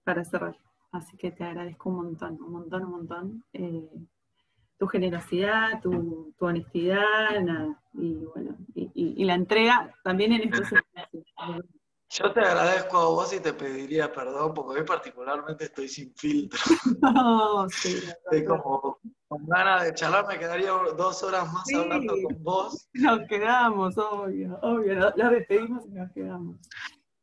[0.05, 0.57] para cerrar.
[0.93, 3.45] Así que te agradezco un montón, un montón, un montón.
[3.53, 3.89] eh,
[4.81, 10.41] tu generosidad, tu, tu honestidad, nada, y bueno, y, y- y la entrega también en
[10.49, 11.25] estos espacios.
[12.13, 16.59] Yo te agradezco a vos y te pediría perdón porque hoy particularmente estoy sin filtro.
[17.03, 17.89] No, sí,
[18.25, 21.77] Estoy como con ganas de charlar, me quedaría dos horas más Sí.
[21.77, 22.89] hablando con vos.
[22.95, 26.57] nos quedamos, obvio, obvio, lo despedimos y nos quedamos.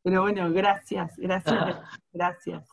[0.03, 1.79] Pero bueno, gracias, gracias,
[2.13, 2.69] gracias.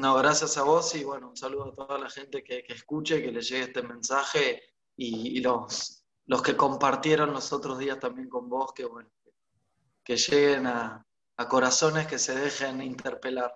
[0.00, 3.20] No, gracias a vos y bueno, un saludo a toda la gente que, que escuche,
[3.20, 4.62] que le llegue este mensaje
[4.96, 9.10] y, y los, los que compartieron los otros días también con vos, que bueno,
[10.02, 13.54] que lleguen a, a corazones que se dejen interpelar.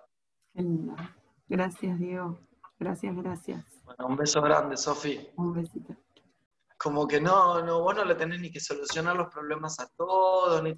[1.47, 2.39] Gracias, Diego.
[2.77, 3.65] Gracias, gracias.
[3.83, 5.27] Bueno, un beso grande, Sofi.
[5.37, 5.95] Un besito.
[6.77, 10.61] Como que no, no, vos no le tenés ni que solucionar los problemas a todos,
[10.61, 10.73] ni